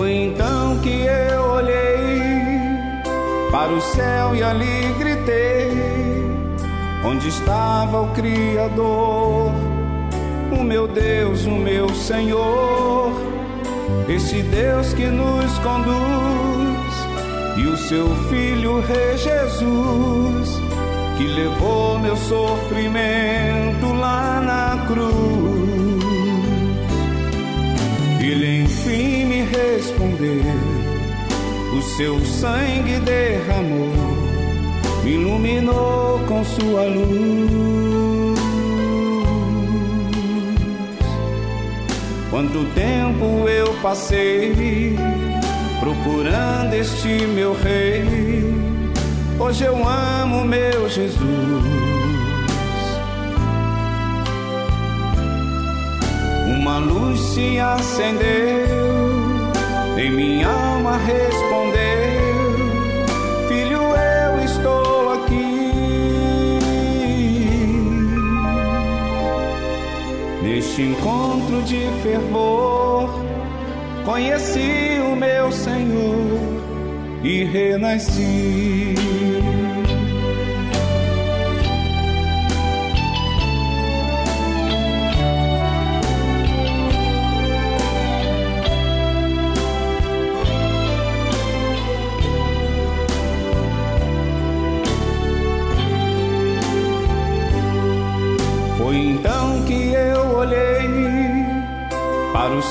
Foi 0.00 0.14
então 0.14 0.78
que 0.78 1.02
eu 1.04 1.42
olhei 1.42 2.22
para 3.50 3.70
o 3.70 3.82
céu 3.82 4.34
e 4.34 4.42
ali 4.42 4.94
gritei: 4.98 5.72
Onde 7.04 7.28
estava 7.28 8.00
o 8.00 8.08
Criador? 8.14 9.52
O 10.58 10.64
meu 10.64 10.88
Deus, 10.88 11.44
o 11.44 11.50
meu 11.50 11.90
Senhor, 11.90 13.12
esse 14.08 14.42
Deus 14.44 14.94
que 14.94 15.04
nos 15.04 15.58
conduz, 15.58 16.94
e 17.58 17.66
o 17.66 17.76
seu 17.76 18.08
Filho 18.30 18.80
Rei 18.80 19.18
Jesus, 19.18 20.62
que 21.18 21.24
levou 21.24 21.98
meu 21.98 22.16
sofrimento 22.16 23.92
lá 23.92 24.40
na 24.40 24.86
cruz. 24.86 25.59
Ele 28.30 28.62
enfim 28.62 29.24
me 29.24 29.42
respondeu, 29.42 30.40
o 31.76 31.82
seu 31.82 32.24
sangue 32.24 33.00
derramou, 33.00 33.90
me 35.02 35.14
iluminou 35.14 36.20
com 36.28 36.44
sua 36.44 36.84
luz. 36.84 38.38
Quanto 42.30 42.64
tempo 42.72 43.48
eu 43.48 43.74
passei 43.82 44.96
procurando 45.80 46.74
este 46.74 47.26
meu 47.34 47.52
rei. 47.52 48.44
Hoje 49.40 49.64
eu 49.64 49.76
amo 49.84 50.44
meu 50.44 50.88
Jesus. 50.88 51.89
Luz 56.80 57.20
se 57.20 57.58
acendeu, 57.58 58.26
em 59.96 60.10
minha 60.10 60.48
alma 60.48 60.96
respondeu: 60.96 61.78
Filho, 63.48 63.82
eu 63.82 64.44
estou 64.44 65.12
aqui. 65.12 65.72
Neste 70.42 70.82
encontro 70.82 71.62
de 71.62 71.86
fervor, 72.02 73.10
conheci 74.04 74.98
o 75.00 75.14
meu 75.14 75.52
Senhor 75.52 76.40
e 77.22 77.44
renasci. 77.44 79.09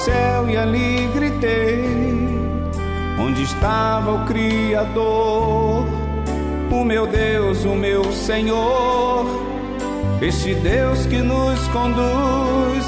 Céu 0.05 0.49
e 0.49 0.57
ali 0.57 1.09
gritei: 1.13 1.85
Onde 3.19 3.43
estava 3.43 4.11
o 4.11 4.26
Criador? 4.26 5.85
O 6.71 6.84
meu 6.85 7.07
Deus, 7.07 7.65
o 7.65 7.76
meu 7.76 8.03
Senhor, 8.11 9.26
este 10.21 10.53
Deus 10.55 11.05
que 11.07 11.17
nos 11.17 11.59
conduz, 11.69 12.85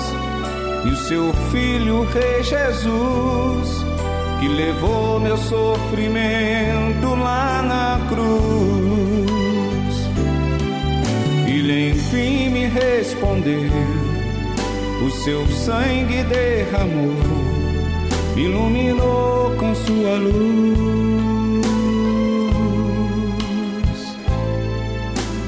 e 0.85 0.89
o 0.89 0.95
seu 0.95 1.33
Filho, 1.51 2.03
Rei 2.13 2.43
Jesus, 2.43 3.85
que 4.39 4.47
levou 4.47 5.19
meu 5.19 5.37
sofrimento 5.37 7.15
lá 7.15 7.61
na 7.63 8.07
cruz. 8.07 9.31
Ele 11.47 11.89
enfim 11.89 12.49
me 12.49 12.67
respondeu, 12.67 14.10
o 15.05 15.09
seu 15.09 15.45
sangue 15.47 16.23
derramou, 16.23 17.15
iluminou 18.35 19.55
com 19.57 19.73
sua 19.73 20.15
luz. 20.17 20.81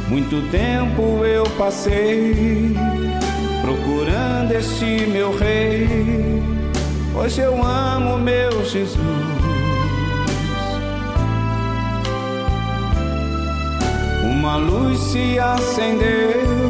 Muito 0.09 0.41
tempo 0.51 1.25
eu 1.25 1.43
passei 1.57 2.75
procurando 3.61 4.51
este 4.51 5.07
meu 5.07 5.35
rei. 5.35 6.43
Hoje 7.15 7.41
eu 7.41 7.63
amo 7.63 8.17
meu 8.17 8.65
Jesus. 8.65 8.97
Uma 14.23 14.57
luz 14.57 14.99
se 14.99 15.39
acendeu, 15.39 16.62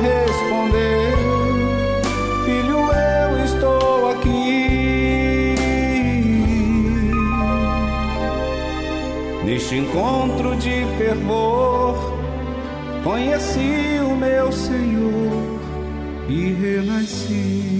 respondeu: 0.00 1.18
Filho, 2.44 2.78
eu 2.78 3.44
estou 3.44 4.10
aqui. 4.10 5.54
Neste 9.44 9.76
encontro 9.76 10.56
de 10.56 10.84
fervor, 10.98 11.96
conheci 13.02 14.00
o 14.02 14.16
meu 14.16 14.52
Senhor 14.52 15.60
e 16.28 16.52
renasci. 16.52 17.79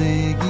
seguir. 0.00 0.49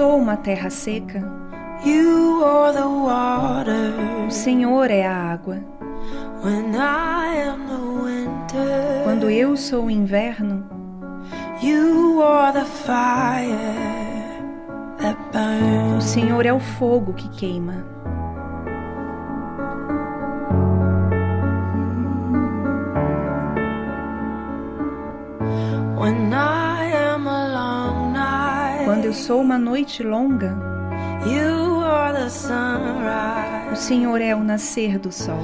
Sou 0.00 0.16
uma 0.16 0.34
terra 0.34 0.70
seca, 0.70 1.22
o 4.26 4.30
Senhor 4.30 4.90
é 4.90 5.04
a 5.04 5.14
água. 5.14 5.58
Quando 9.04 9.28
eu 9.28 9.54
sou 9.58 9.84
o 9.84 9.90
inverno, 9.90 10.64
o. 11.60 13.58
Senhor 16.00 16.46
é 16.46 16.52
o 16.54 16.60
fogo 16.60 17.12
que 17.12 17.28
queima. 17.28 17.99
Eu 29.10 29.14
sou 29.14 29.40
uma 29.40 29.58
noite 29.58 30.04
longa, 30.04 30.56
o. 33.72 33.74
Senhor 33.74 34.20
é 34.20 34.36
o 34.36 34.44
nascer 34.44 35.00
do 35.00 35.10
sol. 35.10 35.42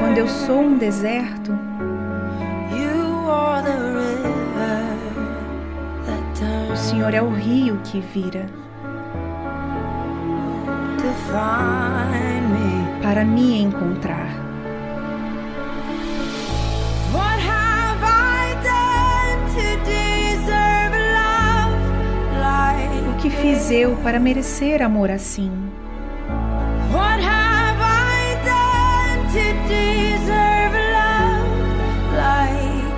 Quando 0.00 0.16
eu 0.16 0.26
sou 0.26 0.62
um 0.62 0.78
deserto, 0.78 1.52
o 6.72 6.76
Senhor 6.76 7.12
é 7.12 7.20
o 7.20 7.28
rio 7.28 7.78
que 7.84 8.00
vira 8.00 8.46
para 13.02 13.22
me 13.22 13.60
encontrar. 13.60 14.19
Fiz 23.40 23.70
eu 23.70 23.96
para 23.96 24.20
merecer 24.20 24.82
amor 24.82 25.10
assim? 25.10 25.50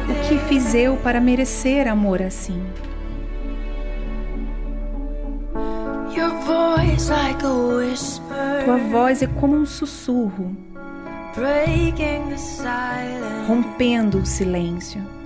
O 0.08 0.28
que 0.28 0.38
fiz 0.48 0.74
eu 0.74 0.96
para 0.96 1.20
merecer 1.20 1.86
amor 1.86 2.20
assim? 2.22 2.62
Tua 8.64 8.76
voz 8.78 9.22
é 9.22 9.26
como 9.26 9.54
um 9.56 9.66
sussurro, 9.66 10.56
rompendo 13.46 14.18
o 14.18 14.26
silêncio. 14.26 15.21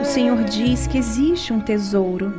O 0.00 0.04
Senhor 0.04 0.44
diz 0.44 0.86
que 0.86 0.98
existe 0.98 1.52
um 1.52 1.60
tesouro. 1.60 2.32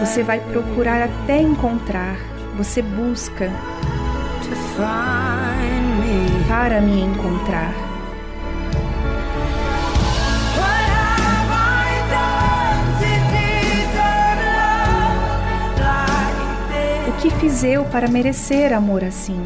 Você 0.00 0.22
vai 0.22 0.38
procurar 0.38 1.02
até 1.02 1.40
encontrar. 1.40 2.16
Você 2.56 2.82
busca 2.82 3.50
para 6.48 6.80
me 6.80 7.02
encontrar. 7.02 7.72
O 17.08 17.12
que 17.20 17.30
fiz 17.30 17.64
eu 17.64 17.84
para 17.86 18.06
merecer 18.06 18.72
amor 18.72 19.02
assim? 19.02 19.42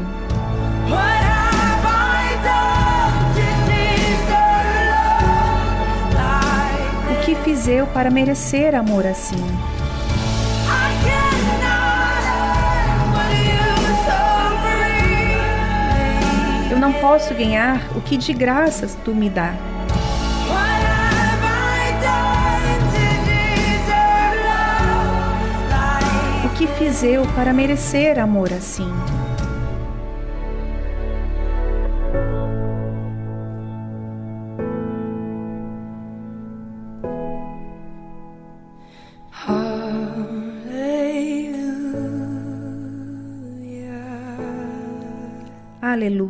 Fiz 7.43 7.67
eu 7.67 7.87
para 7.87 8.09
merecer 8.09 8.75
amor 8.75 9.05
assim? 9.05 9.37
Eu 16.69 16.77
não 16.77 16.93
posso 16.93 17.33
ganhar 17.33 17.81
o 17.95 18.01
que 18.01 18.17
de 18.17 18.33
graças 18.33 18.97
tu 19.03 19.13
me 19.13 19.29
dá. 19.29 19.53
O 26.45 26.49
que 26.57 26.67
fiz 26.67 27.03
eu 27.03 27.25
para 27.35 27.53
merecer 27.53 28.19
amor 28.19 28.51
assim? 28.51 28.91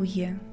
Aleluia. 0.00 0.49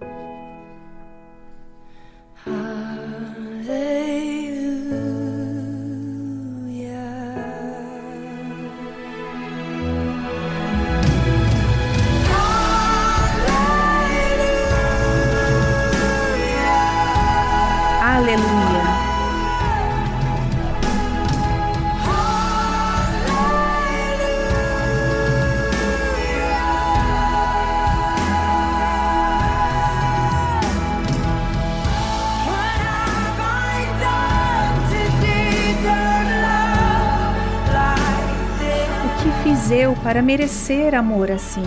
Para 40.08 40.22
merecer 40.22 40.96
amor 40.96 41.30
assim? 41.30 41.62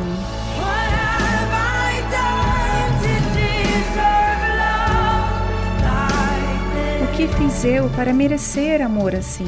O 7.02 7.06
que 7.14 7.28
fiz 7.28 7.64
eu 7.66 7.90
para 7.90 8.14
merecer 8.14 8.80
amor 8.80 9.14
assim? 9.14 9.44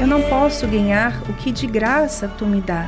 Eu 0.00 0.06
não 0.06 0.22
posso 0.22 0.66
ganhar 0.66 1.20
o 1.28 1.34
que 1.34 1.52
de 1.52 1.66
graça 1.66 2.26
tu 2.26 2.46
me 2.46 2.62
dá. 2.62 2.86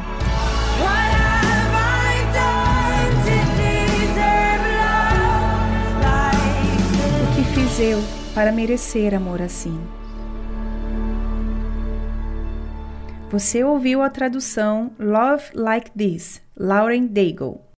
O 7.23 7.35
que 7.37 7.45
fiz 7.53 7.81
eu 7.81 8.24
para 8.35 8.51
merecer 8.51 9.15
amor 9.15 9.41
assim? 9.41 9.81
Você 13.31 13.63
ouviu 13.63 14.03
a 14.03 14.11
tradução 14.11 14.91
Love 14.99 15.45
Like 15.55 15.93
This, 15.93 16.43
Lauren 16.57 17.07
Daigle. 17.07 17.74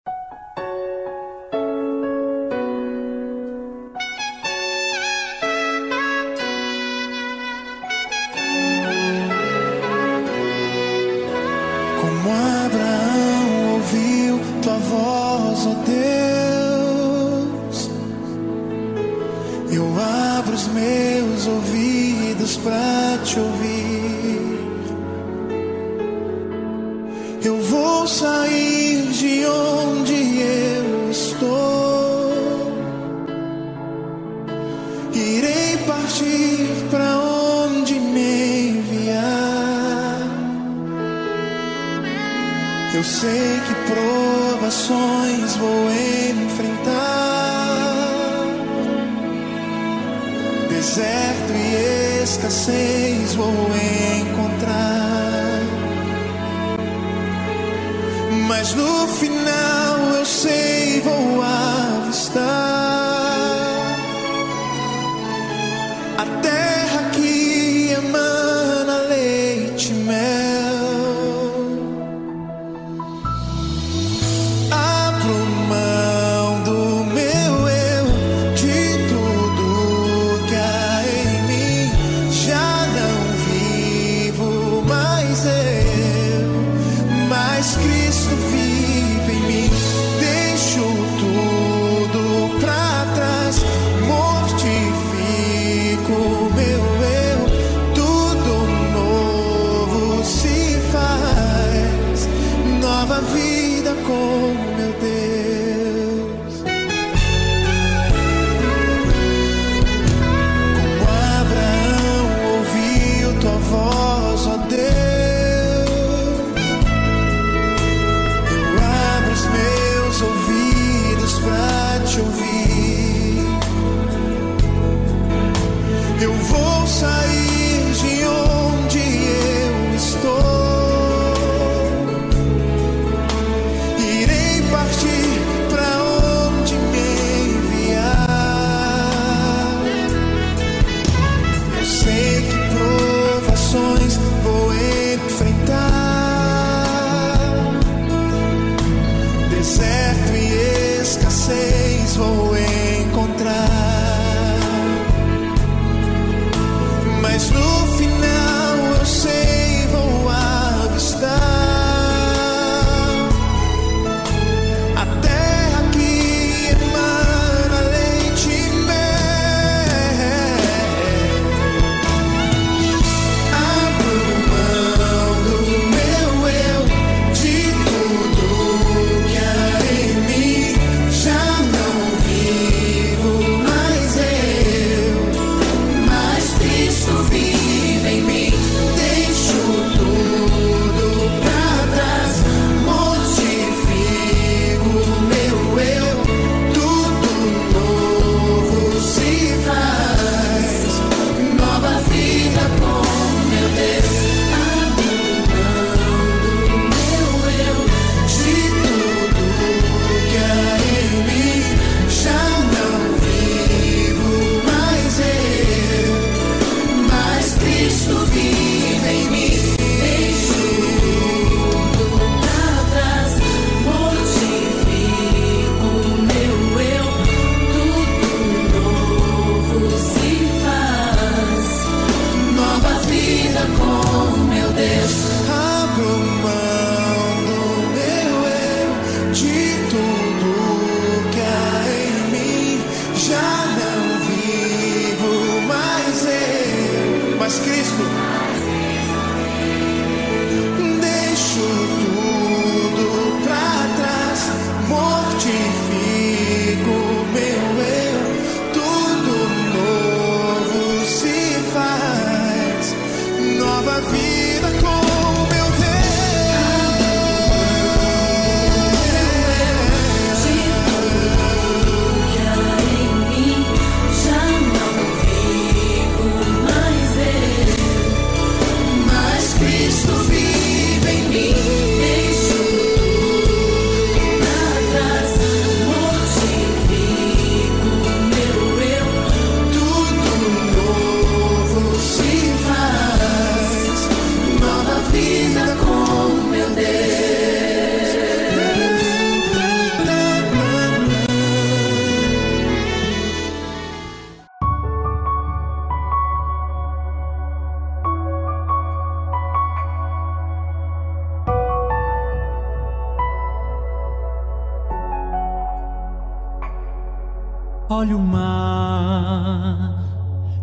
Olha 317.98 318.18
o 318.18 318.20
mar, 318.20 320.04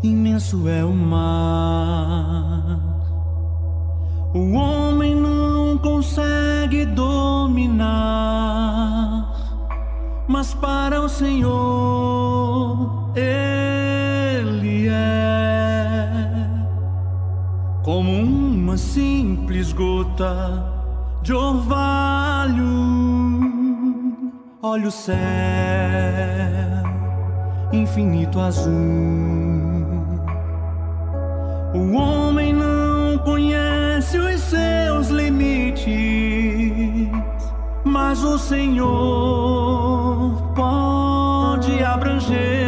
imenso 0.03 0.69
é 0.69 0.85
o 0.85 0.93
mar. 0.93 2.79
O 4.35 4.53
homem 4.53 5.15
não 5.15 5.79
consegue 5.79 6.85
dominar, 6.85 7.87
mas 10.29 10.53
para 10.53 11.01
o 11.01 11.09
Senhor 11.09 13.11
ele 13.17 14.89
é 14.89 16.11
como 17.83 18.13
uma 18.13 18.77
simples 18.77 19.73
gota 19.73 20.71
de 21.23 21.33
orvalho. 21.33 22.63
Olha 24.61 24.89
o 24.89 24.91
céu 24.91 26.72
infinito 27.73 28.39
azul. 28.41 28.73
O 31.75 31.93
homem 31.95 32.53
não 32.53 33.19
conhece 33.19 34.19
os 34.19 34.41
seus 34.43 35.09
limites, 35.09 35.89
mas 37.85 38.23
o 38.23 38.39
Senhor 38.39 38.93
pode 40.55 41.83
abranger. 41.83 42.62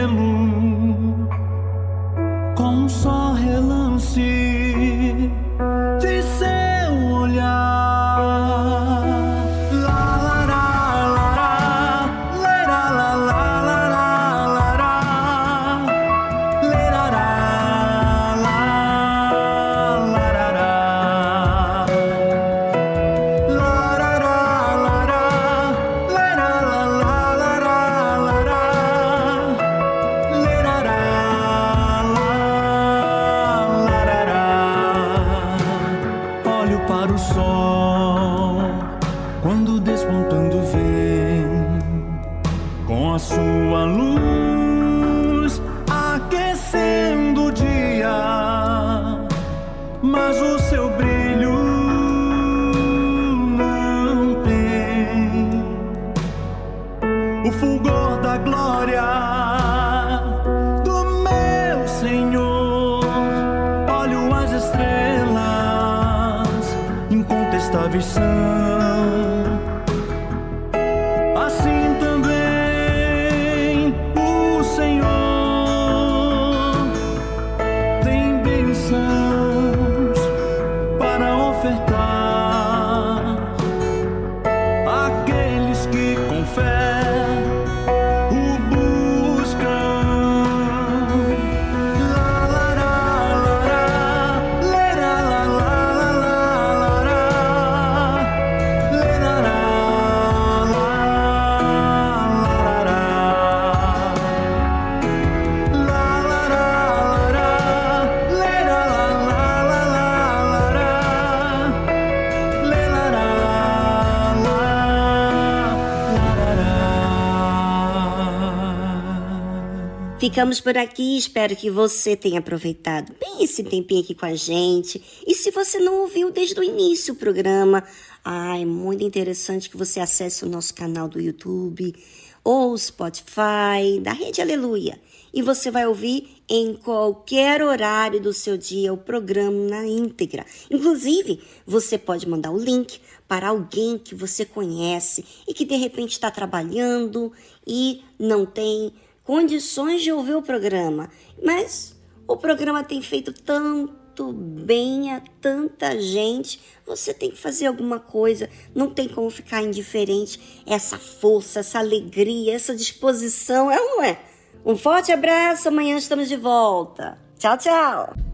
Ficamos 120.35 120.61
por 120.61 120.77
aqui, 120.77 121.16
espero 121.16 121.55
que 121.55 121.70
você 121.70 122.16
tenha 122.16 122.40
aproveitado 122.40 123.15
bem 123.20 123.44
esse 123.44 123.62
tempinho 123.62 124.01
aqui 124.01 124.16
com 124.16 124.27
a 124.27 124.35
gente. 124.35 125.01
E 125.24 125.32
se 125.32 125.52
você 125.52 125.78
não 125.78 126.01
ouviu 126.01 126.28
desde 126.28 126.59
o 126.59 126.65
início 126.65 127.15
o 127.15 127.16
programa, 127.16 127.85
ah, 128.24 128.59
é 128.59 128.65
muito 128.65 129.05
interessante 129.05 129.70
que 129.70 129.77
você 129.77 130.01
acesse 130.01 130.44
o 130.44 130.48
nosso 130.48 130.74
canal 130.74 131.09
do 131.09 131.20
YouTube 131.20 131.94
ou 132.43 132.77
Spotify 132.77 134.01
da 134.02 134.12
Rede 134.12 134.43
Aleluia. 134.43 135.01
E 135.32 135.40
você 135.40 135.70
vai 135.70 135.86
ouvir 135.86 136.43
em 136.48 136.74
qualquer 136.74 137.62
horário 137.62 138.20
do 138.20 138.32
seu 138.32 138.56
dia 138.56 138.93
o 138.93 138.98
programa 138.98 139.69
na 139.69 139.86
íntegra. 139.86 140.44
Inclusive, 140.69 141.44
você 141.65 141.97
pode 141.97 142.28
mandar 142.28 142.51
o 142.51 142.59
link 142.59 143.01
para 143.28 143.51
alguém 143.51 143.98
que 143.98 144.16
você 144.16 144.44
conhece 144.44 145.24
e 145.47 145.55
que 145.55 145.65
de 145.65 145.77
repente 145.77 146.11
está 146.11 146.28
trabalhando 146.28 147.32
e 147.65 148.02
não 148.19 148.44
tem 148.44 148.93
condições 149.24 150.02
de 150.02 150.12
ouvir 150.12 150.34
o 150.34 150.42
programa. 150.42 151.10
Mas 151.42 151.96
o 152.26 152.36
programa 152.36 152.84
tem 152.84 153.02
feito 153.02 153.32
tanto 153.32 154.32
bem 154.32 155.12
a 155.12 155.20
tanta 155.40 155.98
gente. 156.01 156.60
Você 156.86 157.12
tem 157.12 157.30
que 157.30 157.38
fazer 157.38 157.66
alguma 157.66 157.98
coisa. 157.98 158.48
Não 158.74 158.90
tem 158.90 159.09
como 159.09 159.28
ficar 159.30 159.62
indiferente. 159.62 160.62
Essa 160.66 160.98
força, 160.98 161.60
essa 161.60 161.78
alegria, 161.78 162.55
essa 162.55 162.76
disposição, 162.76 163.70
é 163.70 163.80
ou 163.80 163.88
não 163.96 164.02
é? 164.05 164.20
Um 164.64 164.76
forte 164.76 165.10
abraço. 165.10 165.68
Amanhã 165.68 165.96
estamos 165.96 166.28
de 166.28 166.36
volta. 166.36 167.18
Tchau, 167.38 167.59
tchau. 167.59 168.34